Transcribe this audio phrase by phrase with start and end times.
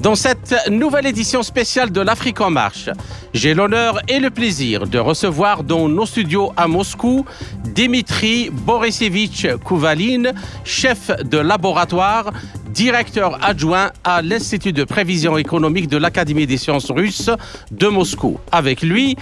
[0.00, 2.90] Dans cette nouvelle édition spéciale de l'Afrique en marche,
[3.32, 7.24] j'ai l'honneur et le plaisir de recevoir dans nos studios à Moscou
[7.64, 12.30] Dimitri Borisevich Kouvaline, chef de laboratoire,
[12.68, 17.30] directeur adjoint à l'Institut de prévision économique de l'Académie des sciences russes
[17.70, 18.38] de Moscou.
[18.52, 19.16] Avec lui,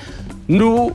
[0.49, 0.93] nous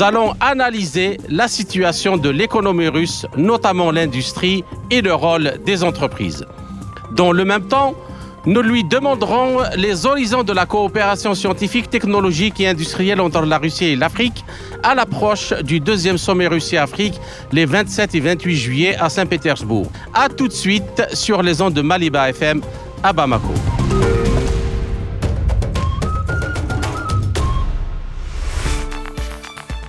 [0.00, 6.44] allons analyser la situation de l'économie russe, notamment l'industrie et le rôle des entreprises.
[7.12, 7.94] Dans le même temps,
[8.46, 13.86] nous lui demanderons les horizons de la coopération scientifique, technologique et industrielle entre la Russie
[13.86, 14.44] et l'Afrique
[14.82, 17.20] à l'approche du deuxième sommet Russie-Afrique
[17.52, 19.90] les 27 et 28 juillet à Saint-Pétersbourg.
[20.14, 22.62] A tout de suite sur les ondes de Maliba FM
[23.02, 23.52] à Bamako.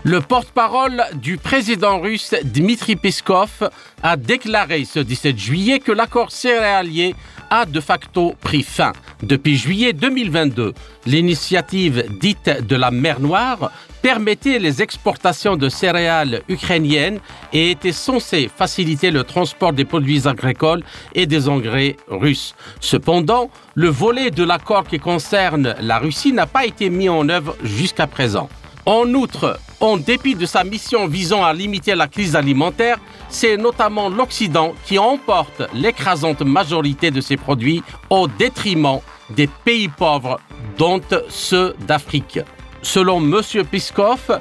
[0.04, 3.70] Le porte-parole du président russe Dmitri Peskov
[4.02, 7.16] a déclaré ce 17 juillet que l'accord céréalier
[7.52, 8.94] a de facto pris fin.
[9.22, 10.74] Depuis juillet 2022,
[11.06, 13.72] l'initiative dite de la mer Noire
[14.02, 17.20] permettait les exportations de céréales ukrainiennes
[17.54, 22.56] et était censée faciliter le transport des produits agricoles et des engrais russes.
[22.80, 27.56] Cependant, le volet de l'accord qui concerne la Russie n'a pas été mis en œuvre
[27.64, 28.50] jusqu'à présent.
[28.86, 32.98] En outre, en dépit de sa mission visant à limiter la crise alimentaire,
[33.30, 40.40] c'est notamment l'Occident qui emporte l'écrasante majorité de ses produits au détriment des pays pauvres,
[40.78, 42.40] dont ceux d'Afrique.
[42.82, 43.42] Selon M.
[43.70, 44.40] Piskov,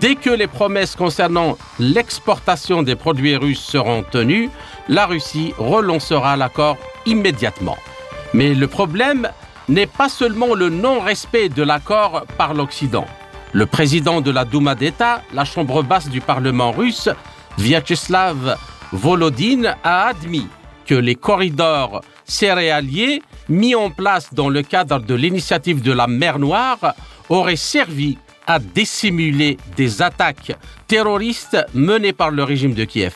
[0.00, 4.50] dès que les promesses concernant l'exportation des produits russes seront tenues,
[4.88, 7.76] la Russie relancera l'accord immédiatement.
[8.32, 9.28] Mais le problème
[9.68, 13.06] n'est pas seulement le non-respect de l'accord par l'Occident.
[13.52, 17.08] Le président de la Douma d'État, la chambre basse du Parlement russe,
[17.58, 18.56] Vyacheslav
[18.92, 20.46] Volodine, a admis
[20.86, 26.38] que les corridors céréaliers mis en place dans le cadre de l'initiative de la mer
[26.38, 26.94] Noire
[27.28, 30.56] auraient servi à dissimuler des attaques
[30.86, 33.14] terroristes menées par le régime de Kiev.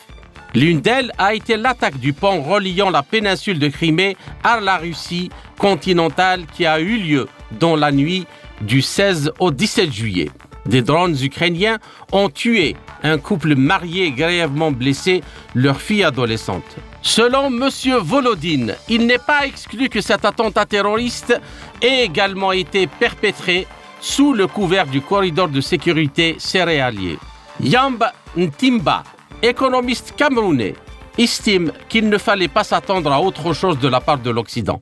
[0.53, 5.29] L'une d'elles a été l'attaque du pont reliant la péninsule de Crimée à la Russie
[5.57, 7.27] continentale qui a eu lieu
[7.59, 8.25] dans la nuit
[8.61, 10.31] du 16 au 17 juillet.
[10.65, 11.77] Des drones ukrainiens
[12.11, 15.21] ont tué un couple marié grièvement blessé
[15.53, 16.75] leur fille adolescente.
[17.01, 17.69] Selon M.
[18.01, 21.39] Volodine, il n'est pas exclu que cet attentat terroriste
[21.81, 23.67] ait également été perpétré
[24.01, 27.19] sous le couvert du corridor de sécurité céréalier.
[27.61, 29.03] Yamba Ntimba,
[29.41, 30.73] économiste camerounais,
[31.17, 34.81] estime qu'il ne fallait pas s'attendre à autre chose de la part de l'Occident.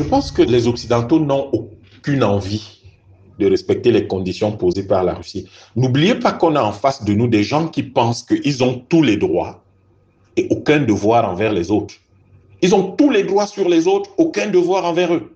[0.00, 2.80] Je pense que les Occidentaux n'ont aucune envie
[3.38, 5.46] de respecter les conditions posées par la Russie.
[5.76, 9.02] N'oubliez pas qu'on a en face de nous des gens qui pensent qu'ils ont tous
[9.02, 9.62] les droits
[10.38, 11.96] et aucun devoir envers les autres.
[12.62, 15.34] Ils ont tous les droits sur les autres, aucun devoir envers eux.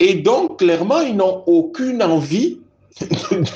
[0.00, 2.58] Et donc, clairement, ils n'ont aucune envie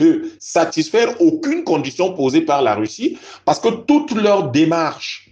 [0.00, 5.28] de satisfaire aucune condition posée par la Russie parce que toute leur démarche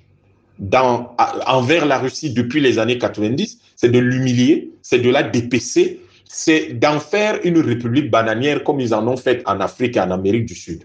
[1.47, 6.75] envers la Russie depuis les années 90, c'est de l'humilier, c'est de la dépecer, c'est
[6.75, 10.47] d'en faire une république bananière comme ils en ont fait en Afrique et en Amérique
[10.47, 10.85] du Sud.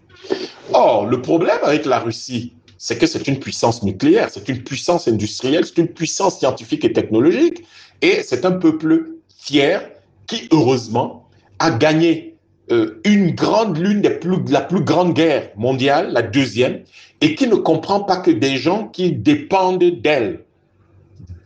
[0.74, 5.08] Or, le problème avec la Russie, c'est que c'est une puissance nucléaire, c'est une puissance
[5.08, 7.64] industrielle, c'est une puissance scientifique et technologique,
[8.02, 9.90] et c'est un peuple fier
[10.28, 11.28] qui, heureusement,
[11.60, 12.36] a gagné
[12.72, 16.82] euh, une grande, l'une des plus, la plus grande guerre mondiale, la deuxième,
[17.22, 20.43] et qui ne comprend pas que des gens qui dépendent d'elle,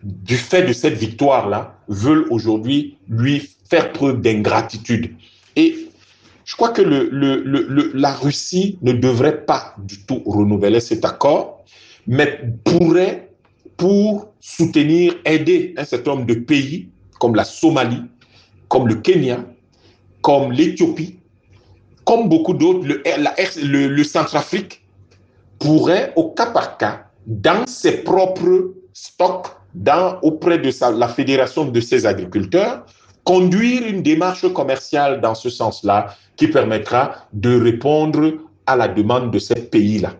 [0.07, 5.13] du fait de cette victoire-là, veulent aujourd'hui lui faire preuve d'ingratitude.
[5.57, 5.89] Et
[6.45, 11.65] je crois que la Russie ne devrait pas du tout renouveler cet accord,
[12.07, 13.31] mais pourrait,
[13.75, 16.89] pour soutenir, aider un certain nombre de pays
[17.19, 18.03] comme la Somalie,
[18.69, 19.43] comme le Kenya,
[20.21, 21.19] comme l'Éthiopie,
[22.05, 24.85] comme beaucoup d'autres, le, le, le Centrafrique,
[25.59, 31.79] pourrait, au cas par cas, dans ses propres stocks, dans, auprès de la fédération de
[31.79, 32.85] ses agriculteurs,
[33.23, 38.33] conduire une démarche commerciale dans ce sens-là qui permettra de répondre
[38.65, 40.13] à la demande de ces pays-là.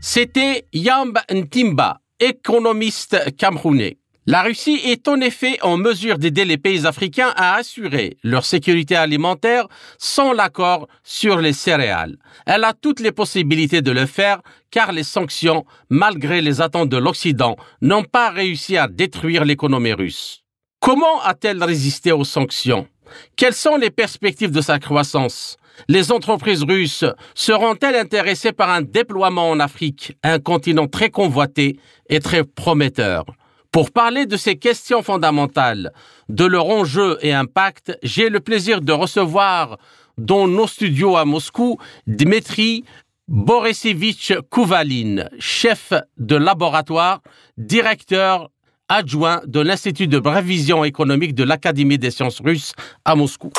[0.00, 3.98] C'était Yamb Ntimba, économiste camerounais.
[4.26, 8.96] La Russie est en effet en mesure d'aider les pays africains à assurer leur sécurité
[8.96, 9.68] alimentaire
[9.98, 12.16] sans l'accord sur les céréales.
[12.46, 14.40] Elle a toutes les possibilités de le faire
[14.70, 20.42] car les sanctions, malgré les attentes de l'Occident, n'ont pas réussi à détruire l'économie russe.
[20.80, 22.88] Comment a-t-elle résisté aux sanctions?
[23.36, 25.58] Quelles sont les perspectives de sa croissance?
[25.86, 27.04] Les entreprises russes
[27.34, 31.78] seront-elles intéressées par un déploiement en Afrique, un continent très convoité
[32.08, 33.26] et très prometteur?
[33.74, 35.92] Pour parler de ces questions fondamentales,
[36.28, 39.78] de leur enjeu et impact, j'ai le plaisir de recevoir
[40.16, 42.84] dans nos studios à Moscou Dmitri
[43.26, 47.20] Borisevich Kouvalin, chef de laboratoire,
[47.58, 48.48] directeur
[48.88, 52.74] adjoint de l'Institut de prévision économique de l'Académie des sciences russes
[53.04, 53.50] à Moscou.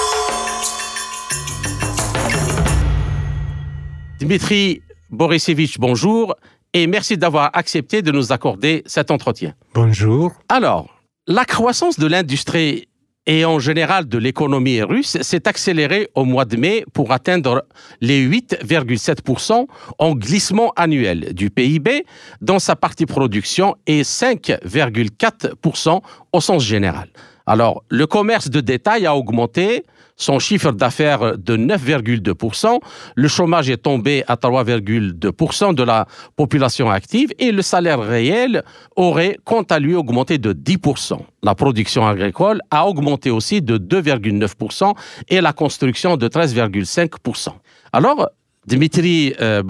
[4.22, 6.36] Dmitri Borisevich, bonjour
[6.76, 9.54] et merci d'avoir accepté de nous accorder cet entretien.
[9.74, 10.34] Bonjour.
[10.50, 12.90] Alors, la croissance de l'industrie
[13.26, 17.66] et en général de l'économie russe s'est accélérée au mois de mai pour atteindre
[18.02, 19.68] les 8,7%
[20.00, 22.06] en glissement annuel du PIB
[22.42, 26.02] dans sa partie production et 5,4%
[26.34, 27.08] au sens général.
[27.48, 32.80] Alors, le commerce de détail a augmenté son chiffre d'affaires de 9,2%,
[33.16, 38.64] le chômage est tombé à 3,2% de la population active et le salaire réel
[38.96, 41.20] aurait quant à lui augmenté de 10%.
[41.44, 44.94] La production agricole a augmenté aussi de 2,9%
[45.30, 47.50] et la construction de 13,5%.
[47.92, 48.30] Alors,
[48.68, 49.62] Dmitri euh,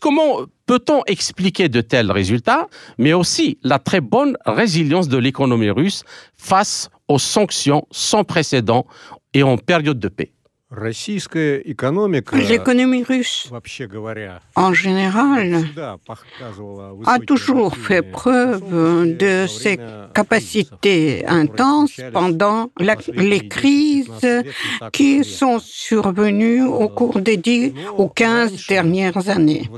[0.00, 2.66] comment peut-on expliquer de tels résultats,
[2.98, 6.02] mais aussi la très bonne résilience de l'économie russe
[6.36, 8.86] face aux sanctions sans précédent
[9.34, 10.32] et en période de paix.
[12.32, 13.50] L'économie russe,
[14.56, 15.64] en général,
[17.06, 18.62] a toujours fait preuve
[19.18, 19.78] de ses
[20.14, 22.70] capacités intenses pendant
[23.14, 24.42] les crises
[24.92, 29.68] qui sont survenues au cours des 10 ou 15 dernières années.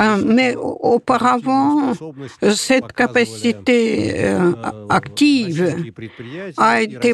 [0.00, 1.92] Euh, mais auparavant,
[2.54, 4.52] cette capacité euh,
[4.88, 5.76] active
[6.56, 7.12] a été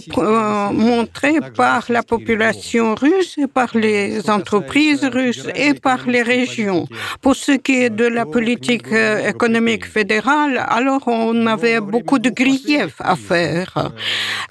[0.73, 3.10] montrée par la population russe
[3.53, 6.87] par les entreprises russes et par les régions.
[7.23, 12.31] Pour ce qui est de la politique euh, économique fédérale, alors on avait beaucoup de
[12.31, 13.93] griefs à faire.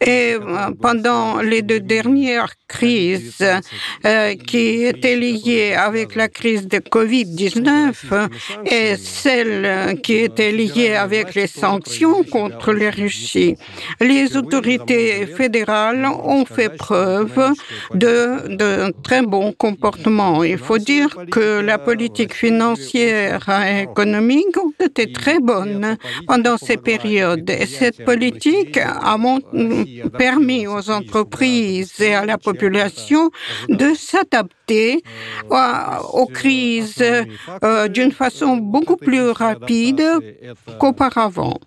[0.02, 3.46] Et euh, pendant les deux dernières crises
[4.06, 8.30] euh, qui étaient liées avec la crise de Covid-19
[8.66, 13.56] et celle qui était liée avec les sanctions contre la Russie,
[14.00, 17.54] les autorités fédérales ont fait preuve
[17.94, 20.44] de d'un très bon comportement.
[20.44, 25.98] Il faut dire que la politique financière et économique été très bonne
[26.28, 27.50] pendant ces périodes.
[27.50, 29.18] Et cette politique a
[30.18, 33.30] permis aux entreprises et à la population
[33.68, 35.04] de s'adapter
[35.50, 37.04] aux crises
[37.64, 40.04] euh, d'une façon beaucoup plus rapide
[40.80, 41.58] qu'auparavant.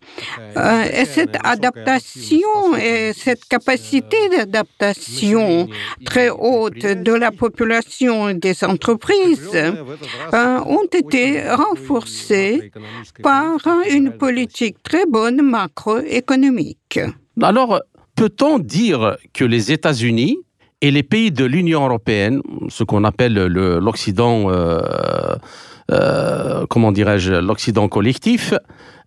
[0.56, 5.68] Euh, et cette adaptation et cette capacité d'adaptation
[6.04, 12.72] très haute de la population et des entreprises euh, ont été renforcées
[13.22, 13.58] par
[13.90, 17.00] une politique très bonne macroéconomique.
[17.40, 17.80] Alors,
[18.16, 20.38] peut-on dire que les États-Unis
[20.80, 24.80] et les pays de l'Union européenne, ce qu'on appelle l'Occident, euh,
[25.92, 28.54] euh, comment dirais-je, l'Occident collectif,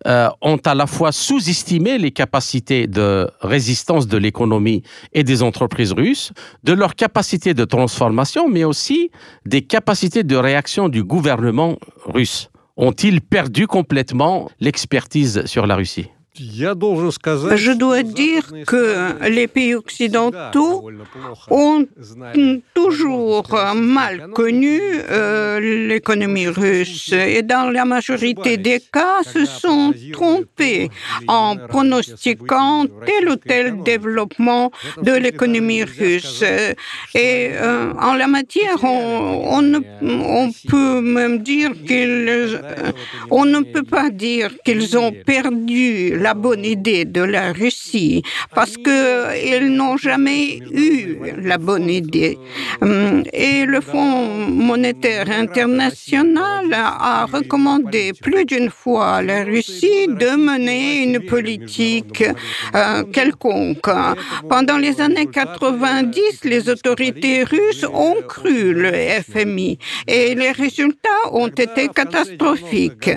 [0.06, 5.92] euh, ont à la fois sous-estimé les capacités de résistance de l'économie et des entreprises
[5.92, 6.32] russes,
[6.64, 9.10] de leur capacité de transformation, mais aussi
[9.46, 12.50] des capacités de réaction du gouvernement russe.
[12.76, 16.10] Ont-ils perdu complètement l'expertise sur la Russie?
[16.38, 20.90] Je dois dire que les pays occidentaux
[21.50, 21.86] ont
[22.74, 27.12] toujours mal connu euh, l'économie russe.
[27.12, 30.90] et dans la majorité des cas se sont trompés
[31.28, 34.70] en pronostiquant tel ou tel développement
[35.02, 36.42] de l'économie russe.
[37.14, 42.60] Et euh, en la matière, on, on, peut même dire qu'ils,
[43.30, 48.22] on ne peut pas dire qu'ils ont perdu la bonne idée de la Russie
[48.54, 52.38] parce qu'ils n'ont jamais eu la bonne idée.
[52.80, 60.36] Hum, et le Fonds monétaire international a recommandé plus d'une fois à la Russie de
[60.36, 62.24] mener une politique
[62.74, 63.90] euh, quelconque.
[64.48, 68.92] Pendant les années 90, les autorités russes ont cru le
[69.30, 73.10] FMI et les résultats ont été catastrophiques.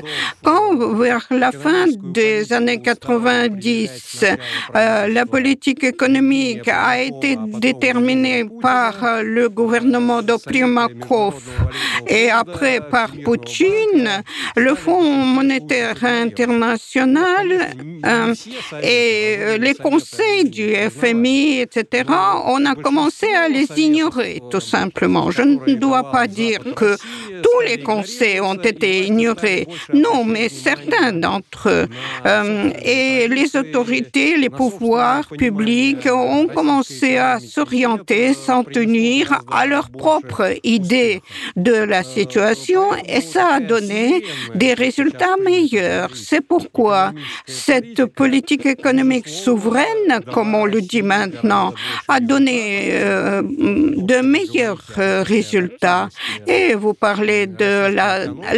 [0.43, 4.25] Quand vers la fin des années 90, 90,
[4.73, 11.41] la politique économique a été déterminée par le gouvernement de Primakov
[12.07, 14.23] et après par Poutine,
[14.55, 17.73] le Fonds monétaire international
[18.83, 22.03] et les conseils du FMI, etc.,
[22.45, 25.31] on a commencé à les ignorer, tout simplement.
[25.31, 26.97] Je ne dois pas dire que
[27.41, 29.67] tous les conseils ont été ignorés.
[29.93, 31.87] Non, mais certains d'entre eux.
[32.25, 39.91] Euh, et les autorités, les pouvoirs publics ont commencé à s'orienter, s'en tenir à leur
[39.91, 41.21] propre idée
[41.55, 44.23] de la situation et ça a donné
[44.55, 46.09] des résultats meilleurs.
[46.15, 47.13] C'est pourquoi
[47.45, 51.73] cette politique économique souveraine, comme on le dit maintenant,
[52.07, 56.09] a donné euh, de meilleurs euh, résultats.
[56.47, 57.73] Et vous parlez de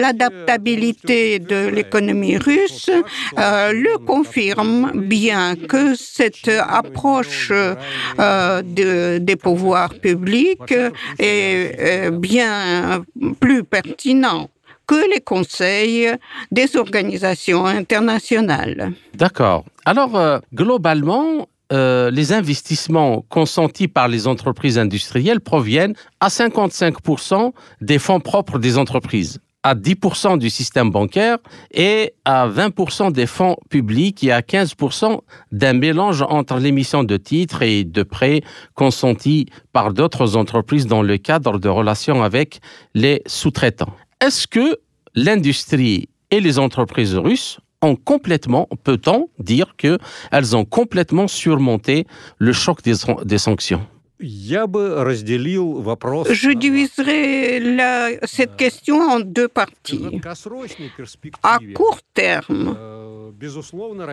[0.03, 2.89] l'adaptabilité de l'économie russe,
[3.37, 7.53] euh, le confirme bien que cette approche
[8.17, 10.73] des pouvoirs publics
[11.17, 13.03] est bien
[13.39, 14.51] plus pertinente
[14.85, 16.09] que les conseils
[16.51, 18.91] des organisations internationales.
[19.13, 19.63] D'accord.
[19.85, 28.19] Alors, globalement, euh, les investissements consentis par les entreprises industrielles proviennent à 55% des fonds
[28.19, 31.37] propres des entreprises à 10% du système bancaire
[31.71, 35.19] et à 20% des fonds publics et à 15%
[35.51, 38.41] d'un mélange entre l'émission de titres et de prêts
[38.73, 42.59] consentis par d'autres entreprises dans le cadre de relations avec
[42.93, 43.93] les sous-traitants.
[44.19, 44.79] Est-ce que
[45.15, 52.05] l'industrie et les entreprises russes ont complètement, peut-on dire qu'elles ont complètement surmonté
[52.37, 52.93] le choc des,
[53.25, 53.85] des sanctions?
[56.31, 60.21] Je diviserai la, cette question en deux parties.
[61.43, 62.75] À court terme,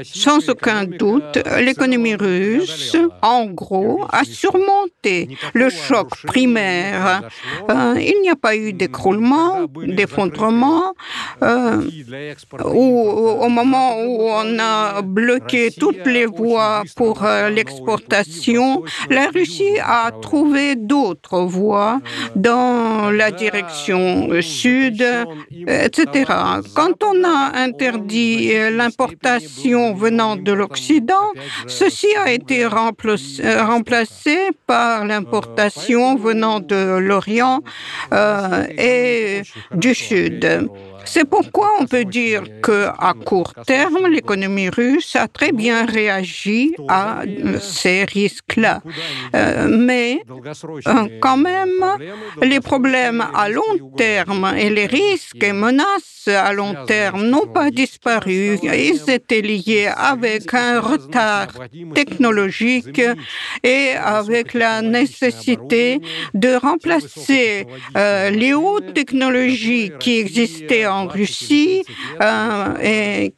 [0.05, 7.29] sans aucun doute, l'économie russe, en gros, a surmonté le choc primaire.
[7.71, 10.95] Euh, il n'y a pas eu d'écroulement, d'effondrement.
[11.43, 11.83] Euh,
[12.65, 20.11] au moment où on a bloqué toutes les voies pour euh, l'exportation, la Russie a
[20.23, 22.01] trouver d'autres voies
[22.35, 25.05] dans la direction sud,
[25.67, 26.33] etc.
[26.75, 27.53] Quand on a
[27.89, 31.33] interdit l'importation venant de l'Occident,
[31.67, 37.63] ceci a été remplacé par l'importation venant de l'Orient
[38.13, 39.43] euh, et
[39.75, 40.69] du Sud.
[41.11, 47.23] C'est pourquoi on peut dire qu'à court terme, l'économie russe a très bien réagi à
[47.61, 48.83] ces risques-là.
[49.35, 50.23] Euh, mais
[50.87, 51.83] euh, quand même,
[52.43, 57.71] les problèmes à long terme et les risques et menaces à long terme n'ont pas
[57.71, 58.59] disparu.
[58.63, 61.49] Ils étaient liés avec un retard
[61.95, 63.01] technologique
[63.63, 66.01] et avec la nécessité
[66.35, 71.85] de remplacer euh, les hautes technologies qui existaient en Russie
[72.21, 73.35] euh, et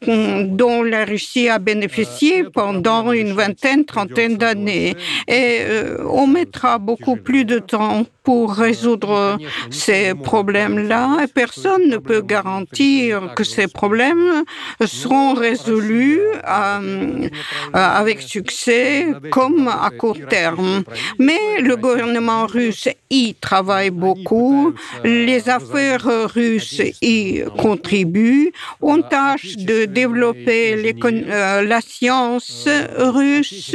[0.47, 4.97] dont la Russie a bénéficié pendant une vingtaine, trentaine d'années.
[5.29, 9.39] Et euh, on mettra beaucoup plus de temps pour résoudre
[9.71, 11.27] ces problèmes-là.
[11.35, 14.45] Personne ne peut garantir que ces problèmes
[14.85, 17.29] seront résolus euh,
[17.73, 20.83] avec succès comme à court terme.
[21.19, 24.75] Mais le gouvernement russe y travaille beaucoup.
[25.05, 28.53] Les affaires russes y contribuent.
[28.81, 32.69] On tâche de développer euh, la science
[32.99, 33.75] russe.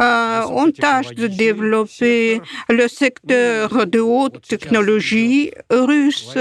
[0.00, 6.36] Euh, on tâche de développer le secteur de haute technologie russe.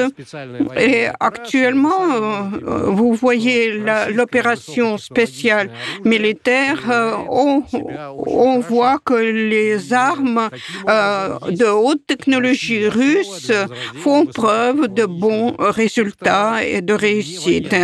[0.78, 3.82] Et actuellement, euh, vous voyez
[4.14, 5.70] l'opération spéciale
[6.04, 7.64] militaire, euh, on,
[8.28, 10.50] on, voit que les armes
[10.88, 13.52] euh, de haute technologie russe
[13.96, 17.76] font preuve de bons résultats et de réussite.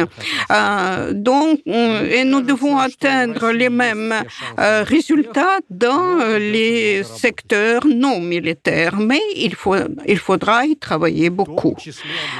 [1.12, 4.14] donc, et nous devons atteindre les mêmes
[4.58, 8.98] résultats dans les secteurs non militaires.
[8.98, 11.76] Mais il, faut, il faudra y travailler beaucoup,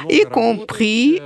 [0.08, 1.20] y compris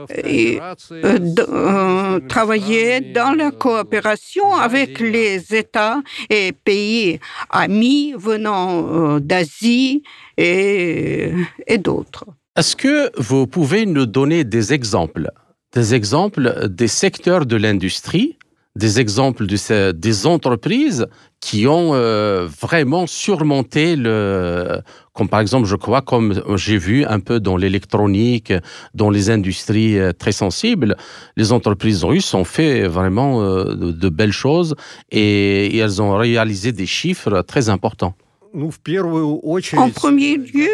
[1.04, 7.18] euh, euh, travailler dans la coopération avec les États et pays
[7.50, 10.02] amis venant euh, d'Asie
[10.36, 11.32] et
[11.78, 12.24] d'autres.
[12.54, 15.30] Est-ce que vous pouvez nous donner des exemples,
[15.74, 18.36] des exemples des secteurs de l'industrie
[18.76, 21.06] des exemples de des entreprises
[21.40, 24.80] qui ont euh, vraiment surmonté le,
[25.12, 28.52] comme par exemple, je crois, comme j'ai vu un peu dans l'électronique,
[28.94, 30.96] dans les industries euh, très sensibles,
[31.36, 34.74] les entreprises russes ont fait vraiment euh, de, belles choses
[35.10, 38.14] et elles ont réalisé des chiffres très importants.
[38.54, 40.68] En premier lieu,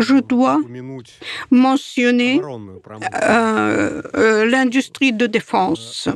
[0.00, 0.60] je dois
[1.50, 2.40] mentionner
[3.22, 6.08] euh, euh, l'industrie de défense.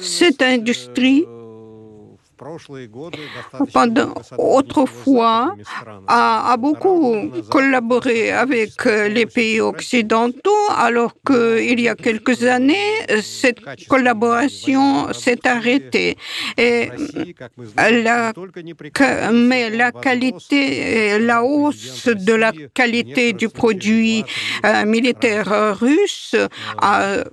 [0.00, 1.26] Cette industrie
[3.72, 5.56] pendant, autrefois,
[6.06, 12.92] a, a, beaucoup collaboré avec euh, les pays occidentaux, alors qu'il y a quelques années,
[13.22, 16.16] cette collaboration s'est arrêtée.
[16.58, 16.90] Et
[17.76, 18.32] la,
[19.32, 24.24] mais la qualité, la hausse de la qualité du produit
[24.64, 26.34] euh, militaire russe
[26.84, 27.24] euh,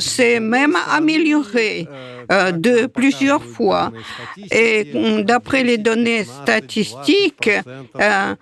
[0.00, 1.88] s'est même améliorée
[2.30, 3.90] de plusieurs fois.
[4.50, 7.50] Et d'après les données statistiques,
[8.00, 8.34] euh,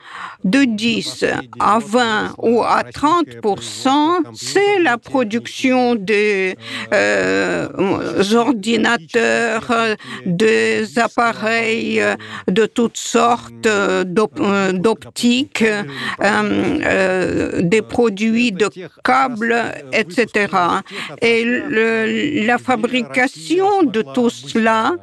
[0.45, 1.25] de 10
[1.59, 3.27] à 20 ou à 30
[4.35, 6.57] c'est la production des
[6.93, 7.69] euh,
[8.35, 9.73] ordinateurs,
[10.25, 12.03] des appareils
[12.49, 13.69] de toutes sortes
[14.75, 15.65] d'optiques,
[16.23, 18.71] euh, des produits de
[19.05, 19.63] câbles,
[19.93, 20.49] etc.
[21.23, 21.45] Et
[22.47, 24.97] la fabrication de tout cela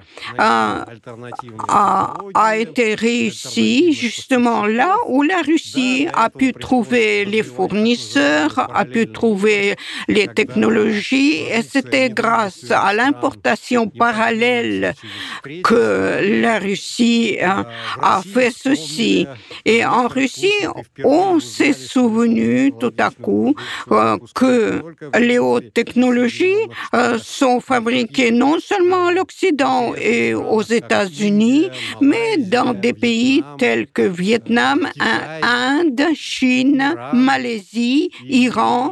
[1.68, 8.86] a, a, été réussi justement là où la Russie a pu trouver les fournisseurs, a
[8.86, 9.76] pu trouver
[10.08, 14.94] les technologies et c'était grâce à l'importation parallèle
[15.64, 19.28] que la Russie a fait ceci.
[19.66, 20.62] Et en Russie,
[21.04, 23.56] on s'est souvenu tout à coup
[23.92, 24.82] euh, que
[25.20, 31.70] les hautes technologies euh, sont fabriquées non seulement à l'Occident et aux États-Unis,
[32.02, 38.92] mais dans des pays tels que Vietnam, Inde, Chine, Malaisie, Iran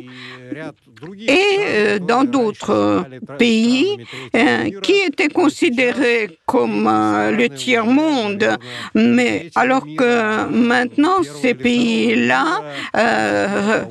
[1.27, 3.05] et euh, dans d'autres
[3.37, 3.97] pays
[4.35, 8.57] euh, qui étaient considérés comme euh, le tiers-monde.
[8.93, 12.61] Mais alors que maintenant, ces pays-là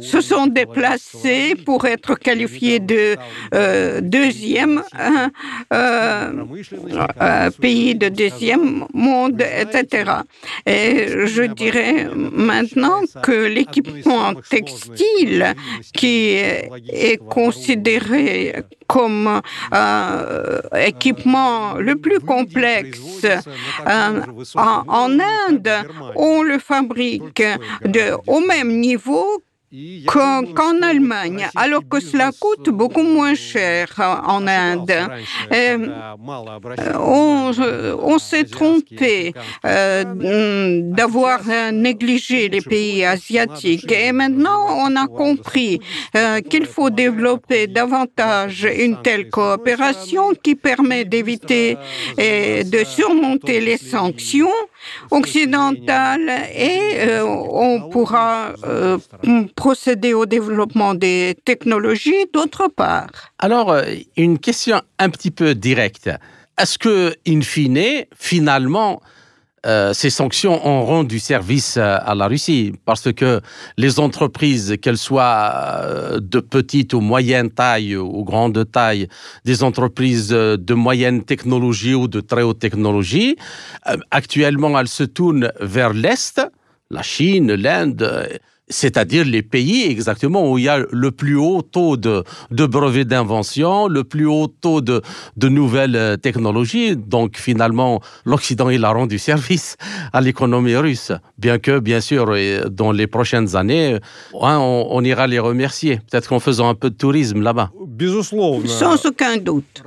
[0.01, 3.17] se sont déplacés pour être qualifiés de
[4.01, 4.83] deuxième
[7.61, 10.13] pays de deuxième monde, etc.
[10.67, 15.55] Et je dirais maintenant que l'équipement textile
[15.93, 16.37] qui
[16.89, 18.55] est considéré
[18.87, 19.41] comme
[19.73, 24.21] euh, équipement le plus complexe euh,
[24.55, 25.71] en, Inde,
[26.17, 27.43] on le fabrique
[27.85, 29.43] de, au même niveau
[30.07, 33.87] qu'en Allemagne, alors que cela coûte beaucoup moins cher
[34.27, 34.93] en Inde.
[35.53, 35.89] Euh,
[36.99, 37.51] on,
[38.03, 39.33] on s'est trompé
[39.65, 41.41] euh, d'avoir
[41.73, 45.81] négligé les pays asiatiques et maintenant on a compris
[46.17, 51.77] euh, qu'il faut développer davantage une telle coopération qui permet d'éviter
[52.19, 54.49] et de surmonter les sanctions
[55.11, 58.53] occidentales et on pourra
[59.57, 63.09] procéder au développement des technologies d'autre part.
[63.39, 63.83] Alors, euh,
[64.17, 66.11] une question un petit peu directe.
[66.59, 69.01] Est-ce que, in fine, finalement,
[69.67, 72.73] euh, ces sanctions ont rendu service à la Russie.
[72.85, 73.41] Parce que
[73.77, 75.83] les entreprises, qu'elles soient
[76.21, 79.09] de petite ou moyenne taille ou grande taille,
[79.45, 83.37] des entreprises de moyenne technologie ou de très haute technologie,
[83.89, 86.41] euh, actuellement elles se tournent vers l'Est,
[86.91, 88.29] la Chine, l'Inde
[88.69, 93.05] c'est-à-dire les pays exactement où il y a le plus haut taux de, de brevets
[93.05, 95.03] d'invention, le plus haut taux de,
[95.37, 96.97] de nouvelles euh, technologies.
[96.97, 99.77] Donc finalement, l'Occident, il a rendu service
[100.13, 101.13] à l'économie russe.
[101.39, 102.35] Bien que, bien sûr,
[102.71, 103.99] dans les prochaines années,
[104.41, 107.71] hein, on, ira les remercier, peut-être qu'en faisant un peu de tourisme là-bas.
[108.67, 109.83] Sans aucun doute.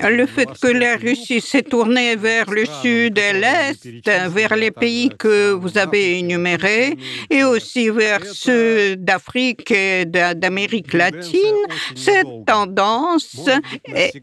[0.00, 5.10] Le fait que la Russie s'est tournée vers le sud et l'est, vers les pays
[5.16, 6.96] que vous avez énumérés,
[7.30, 11.62] et aussi vers ceux d'Afrique et d'Amérique latine,
[11.94, 13.48] cette tendance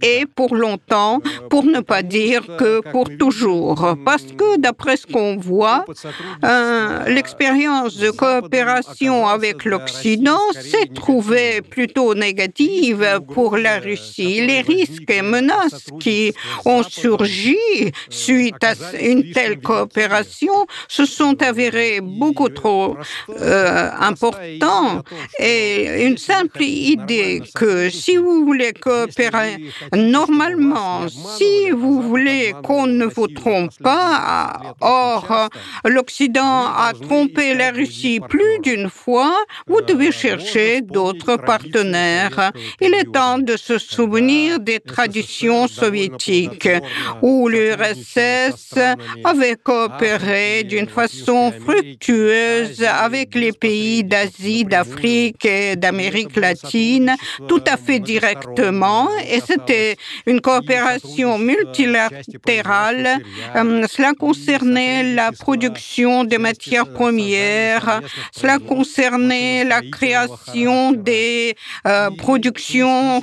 [0.02, 3.96] est pour longtemps, pour ne pas dire que pour toujours.
[4.06, 5.86] Parce que d'après ce qu'on voit,
[6.44, 14.46] euh, l'expérience de coopération avec l'Occident s'est trouvée plutôt négative pour la Russie.
[14.46, 16.34] Les risques et menaces qui
[16.66, 17.58] ont surgi
[18.10, 22.98] suite à une telle coopération se sont avérés beaucoup trop trop
[23.30, 25.04] euh, important
[25.40, 29.54] et une simple idée que si vous voulez coopérer
[29.94, 31.08] normalement,
[31.38, 35.50] si vous voulez qu'on ne vous trompe pas, or
[35.86, 39.34] l'Occident a trompé la Russie plus d'une fois,
[39.68, 42.52] vous devez chercher d'autres partenaires.
[42.80, 46.70] Il est temps de se souvenir des traditions soviétiques
[47.22, 48.76] où l'URSS
[49.32, 57.16] avait coopéré d'une façon fructueuse avec les pays d'Asie, d'Afrique et d'Amérique latine
[57.48, 59.96] tout à fait directement et c'était
[60.26, 63.18] une coopération multilatérale.
[63.56, 71.56] Euh, cela concernait la production des matières premières, cela concernait la création des
[71.88, 73.22] euh, productions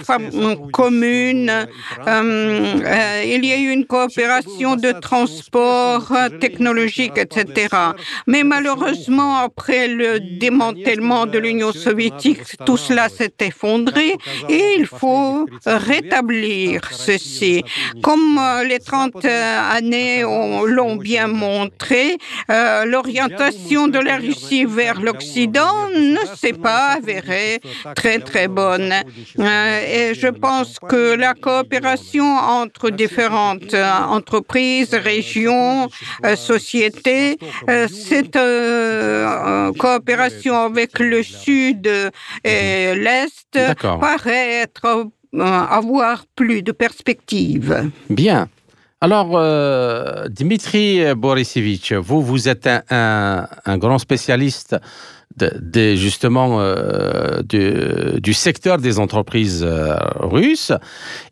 [0.72, 1.52] communes.
[2.06, 7.68] Euh, il y a eu une coopération de transport technologique, etc.
[8.26, 14.16] Mais malheureusement, après le démantèlement de l'Union soviétique, tout cela s'est effondré
[14.48, 17.64] et il faut rétablir ceci.
[18.02, 22.18] Comme euh, les 30 années l'ont bien montré,
[22.50, 27.60] euh, l'orientation de la Russie vers l'Occident ne s'est pas avérée
[27.94, 28.92] très très bonne.
[29.38, 35.88] Euh, et je pense que la coopération entre différentes entreprises, régions,
[36.36, 37.38] sociétés,
[39.24, 41.88] cette coopération avec le Sud
[42.44, 47.90] et l'Est paraît être avoir plus de perspectives.
[48.10, 48.48] Bien.
[49.00, 54.76] Alors, euh, Dimitri Borisevich, vous, vous êtes un, grand spécialiste
[55.94, 60.72] justement euh, du, secteur des entreprises euh, russes.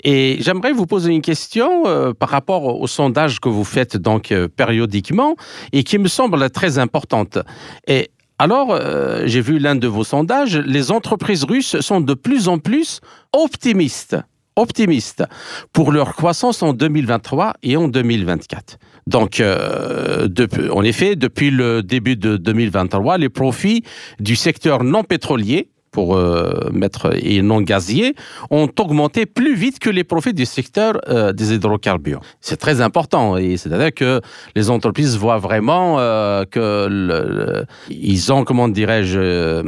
[0.04, 1.84] Et j'aimerais vous poser une question
[2.18, 5.36] par rapport au sondage que vous faites donc périodiquement
[5.72, 7.38] et qui me semble très importante.
[7.86, 12.48] Et alors, euh, j'ai vu l'un de vos sondages, les entreprises russes sont de plus
[12.48, 13.00] en plus
[13.32, 14.16] optimistes,
[14.56, 15.24] optimistes
[15.72, 18.78] pour leur croissance en 2023 et en 2024.
[19.06, 20.28] Donc, euh,
[20.72, 23.84] en effet, depuis le début de 2023, les profits
[24.18, 28.14] du secteur non pétrolier pour euh, mettre et non gaziers
[28.50, 32.20] ont augmenté plus vite que les profits du secteur euh, des hydrocarbures.
[32.42, 34.20] C'est très important et c'est-à-dire que
[34.54, 39.62] les entreprises voient vraiment euh, que ils ont comment dirais-je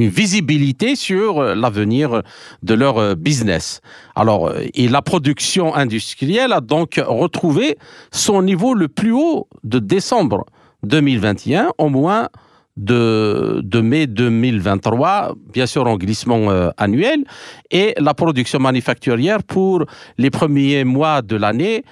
[0.00, 2.22] une visibilité sur l'avenir
[2.62, 3.80] de leur business.
[4.14, 7.76] Alors et la production industrielle a donc retrouvé
[8.12, 10.46] son niveau le plus haut de décembre
[10.84, 12.28] 2021 au moins
[12.76, 17.24] de, mai 2023, bien sûr en glissement euh, annuel,
[17.70, 19.84] et la production manufacturière pour
[20.18, 21.84] les premiers mois de l'année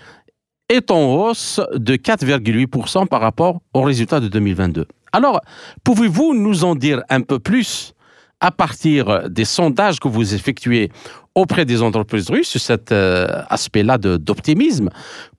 [0.68, 4.86] est en hausse de 4,8% par rapport aux résultats de 2022.
[5.12, 5.40] Alors,
[5.84, 7.94] pouvez-vous nous en dire un peu plus
[8.40, 10.90] à partir des sondages que vous effectuez
[11.34, 14.90] auprès des entreprises russes sur cet euh, aspect-là d'optimisme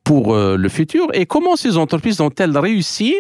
[0.04, 1.08] pour euh, le futur?
[1.14, 3.16] Et comment ces entreprises ont-elles réussi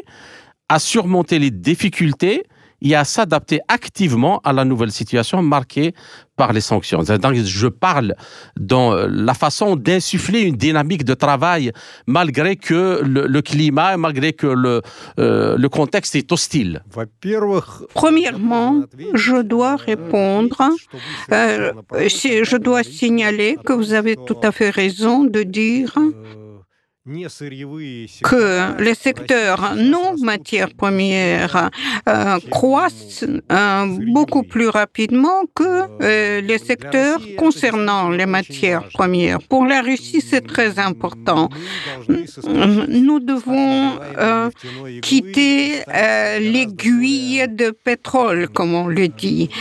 [0.69, 2.43] à surmonter les difficultés
[2.81, 5.93] et à s'adapter activement à la nouvelle situation marquée
[6.35, 7.01] par les sanctions.
[7.01, 8.13] je parle
[8.59, 11.71] dans la façon d'insuffler une dynamique de travail
[12.07, 14.81] malgré que le, climat, malgré que le,
[15.19, 16.83] euh, le contexte est hostile.
[17.93, 20.61] Premièrement, je dois répondre,
[21.31, 25.97] euh, je dois signaler que vous avez tout à fait raison de dire
[27.07, 31.69] que les secteurs non matières premières
[32.09, 39.37] euh, croissent euh, beaucoup plus rapidement que euh, les secteurs concernant les matières premières.
[39.39, 41.49] Pour la Russie, c'est très important.
[42.09, 43.99] Nous devons
[45.03, 45.83] quitter
[46.39, 49.51] l'aiguille de pétrole, comme on le dit.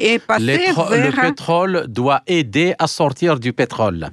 [0.00, 4.10] Et passer Le pétrole doit aider à sortir du pétrole.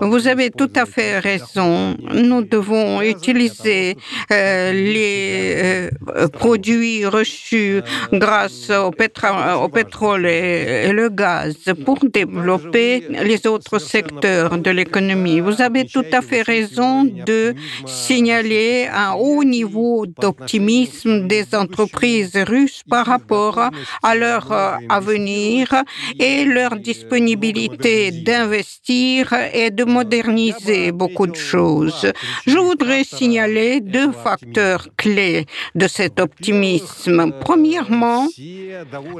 [0.00, 1.94] Vous avez tout à fait raison.
[2.12, 3.96] Nous devons utiliser
[4.32, 13.46] euh, les euh, produits reçus grâce au, au pétrole et, le gaz pour développer les
[13.46, 15.40] autres secteurs de l'économie.
[15.40, 17.54] Vous avez tout à fait raison de
[17.86, 23.58] signaler un haut niveau d'optimisme des entreprises russes par rapport
[24.02, 25.82] à leur euh, avenir
[26.18, 32.12] et leur disponibilité d'investir et de moderniser beaucoup de choses.
[32.46, 37.32] Je voudrais signaler deux facteurs clés de cet optimisme.
[37.40, 38.26] Premièrement,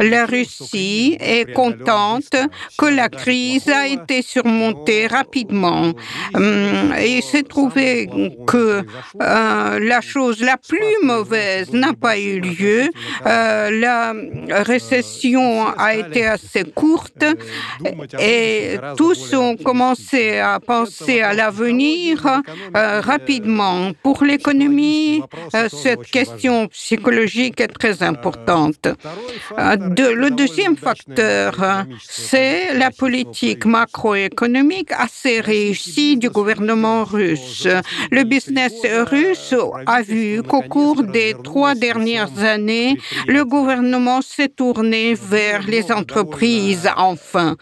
[0.01, 2.37] la Russie est contente
[2.79, 5.93] que la crise a été surmontée rapidement
[6.35, 8.09] hum, et s'est trouvée
[8.47, 8.83] que
[9.23, 12.91] euh, la chose la plus mauvaise n'a pas eu lieu.
[13.27, 14.15] Euh, la
[14.63, 17.25] récession a été assez courte
[18.19, 22.27] et tous ont commencé à penser à l'avenir
[22.77, 23.93] euh, rapidement.
[24.03, 25.23] Pour l'économie,
[25.69, 28.89] cette question psychologique est très importante.
[29.57, 37.67] le deuxième facteur, c'est la politique macroéconomique assez réussie du gouvernement russe.
[38.11, 38.73] Le business
[39.11, 39.55] russe
[39.87, 42.97] a vu qu'au cours des trois dernières années,
[43.27, 47.57] le gouvernement s'est tourné vers les entreprises enfin.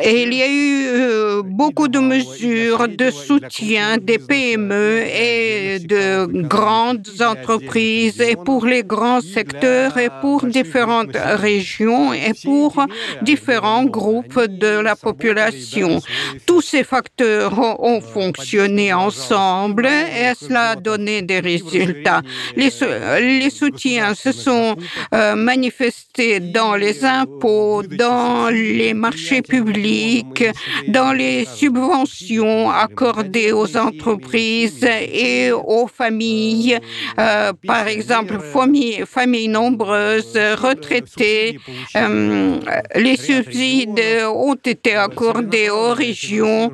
[0.00, 6.26] Et il y a eu euh, beaucoup de mesures de soutien des PME et de
[6.42, 12.84] grandes entreprises et pour les grands secteurs et pour différentes régions et pour
[13.22, 16.00] différents groupes de la population.
[16.46, 22.22] Tous ces facteurs ont fonctionné ensemble et cela a donné des résultats.
[22.56, 24.76] Les, soutiens se sont
[25.14, 30.44] euh, manifestés dans les impôts, dans les marchés publics,
[30.88, 36.78] dans les subventions accordées aux entreprises et aux familles,
[37.18, 41.58] euh, par exemple familles, familles nombreuses, retraités.
[41.96, 42.58] Euh,
[42.94, 44.00] les subsides
[44.32, 46.72] ont été accordés aux régions.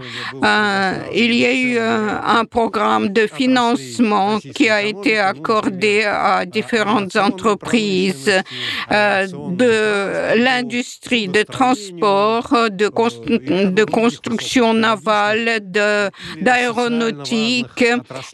[1.14, 5.59] il y a eu un programme de financement qui a été accordé
[6.06, 8.30] à différentes entreprises
[8.92, 15.60] euh, de l'industrie de transport, de, de construction navale,
[16.40, 17.84] d'aéronautique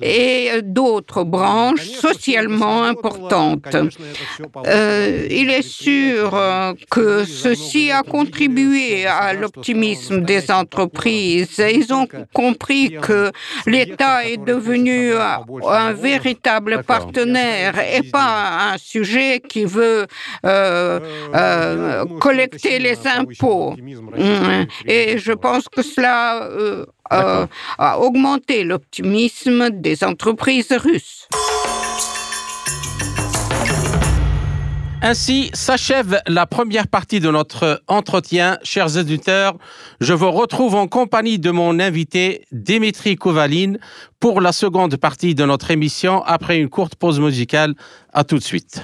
[0.03, 3.77] et d'autres branches socialement importantes.
[4.67, 6.39] Euh, il est sûr
[6.91, 11.59] que ceci a contribué à l'optimisme des entreprises.
[11.59, 13.31] Ils ont compris que
[13.67, 20.07] l'État est devenu un véritable partenaire et pas un sujet qui veut
[20.45, 21.01] euh,
[21.35, 23.73] euh, collecter les impôts.
[23.73, 24.67] Mm.
[24.87, 26.87] Et je pense que cela euh,
[27.79, 31.29] a augmenté l'optimisme des entreprises russes.
[35.03, 38.59] Ainsi s'achève la première partie de notre entretien.
[38.63, 39.55] Chers auditeurs,
[40.01, 43.79] je vous retrouve en compagnie de mon invité Dimitri Kovaline
[44.21, 47.75] pour la seconde partie de notre émission après une courte pause musicale.
[48.15, 48.81] À tout de suite.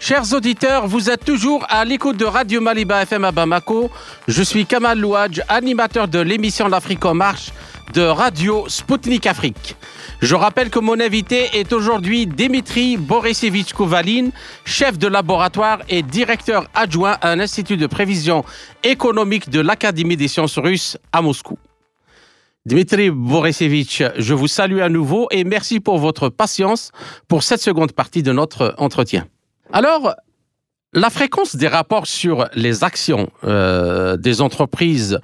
[0.00, 3.90] Chers auditeurs, vous êtes toujours à l'écoute de Radio Maliba FM à Bamako.
[4.28, 7.52] Je suis Kamal Louadj, animateur de l'émission L'Afrique en marche
[7.92, 9.76] de Radio Sputnik Afrique.
[10.20, 14.30] Je rappelle que mon invité est aujourd'hui Dimitri Borisevich Kovalin,
[14.64, 18.44] chef de laboratoire et directeur adjoint à l'Institut de prévision
[18.82, 21.58] économique de l'Académie des sciences russes à Moscou.
[22.66, 26.92] Dimitri Borisevich, je vous salue à nouveau et merci pour votre patience
[27.28, 29.26] pour cette seconde partie de notre entretien.
[29.72, 30.14] Alors,
[30.94, 35.18] la fréquence des rapports sur les actions euh, des entreprises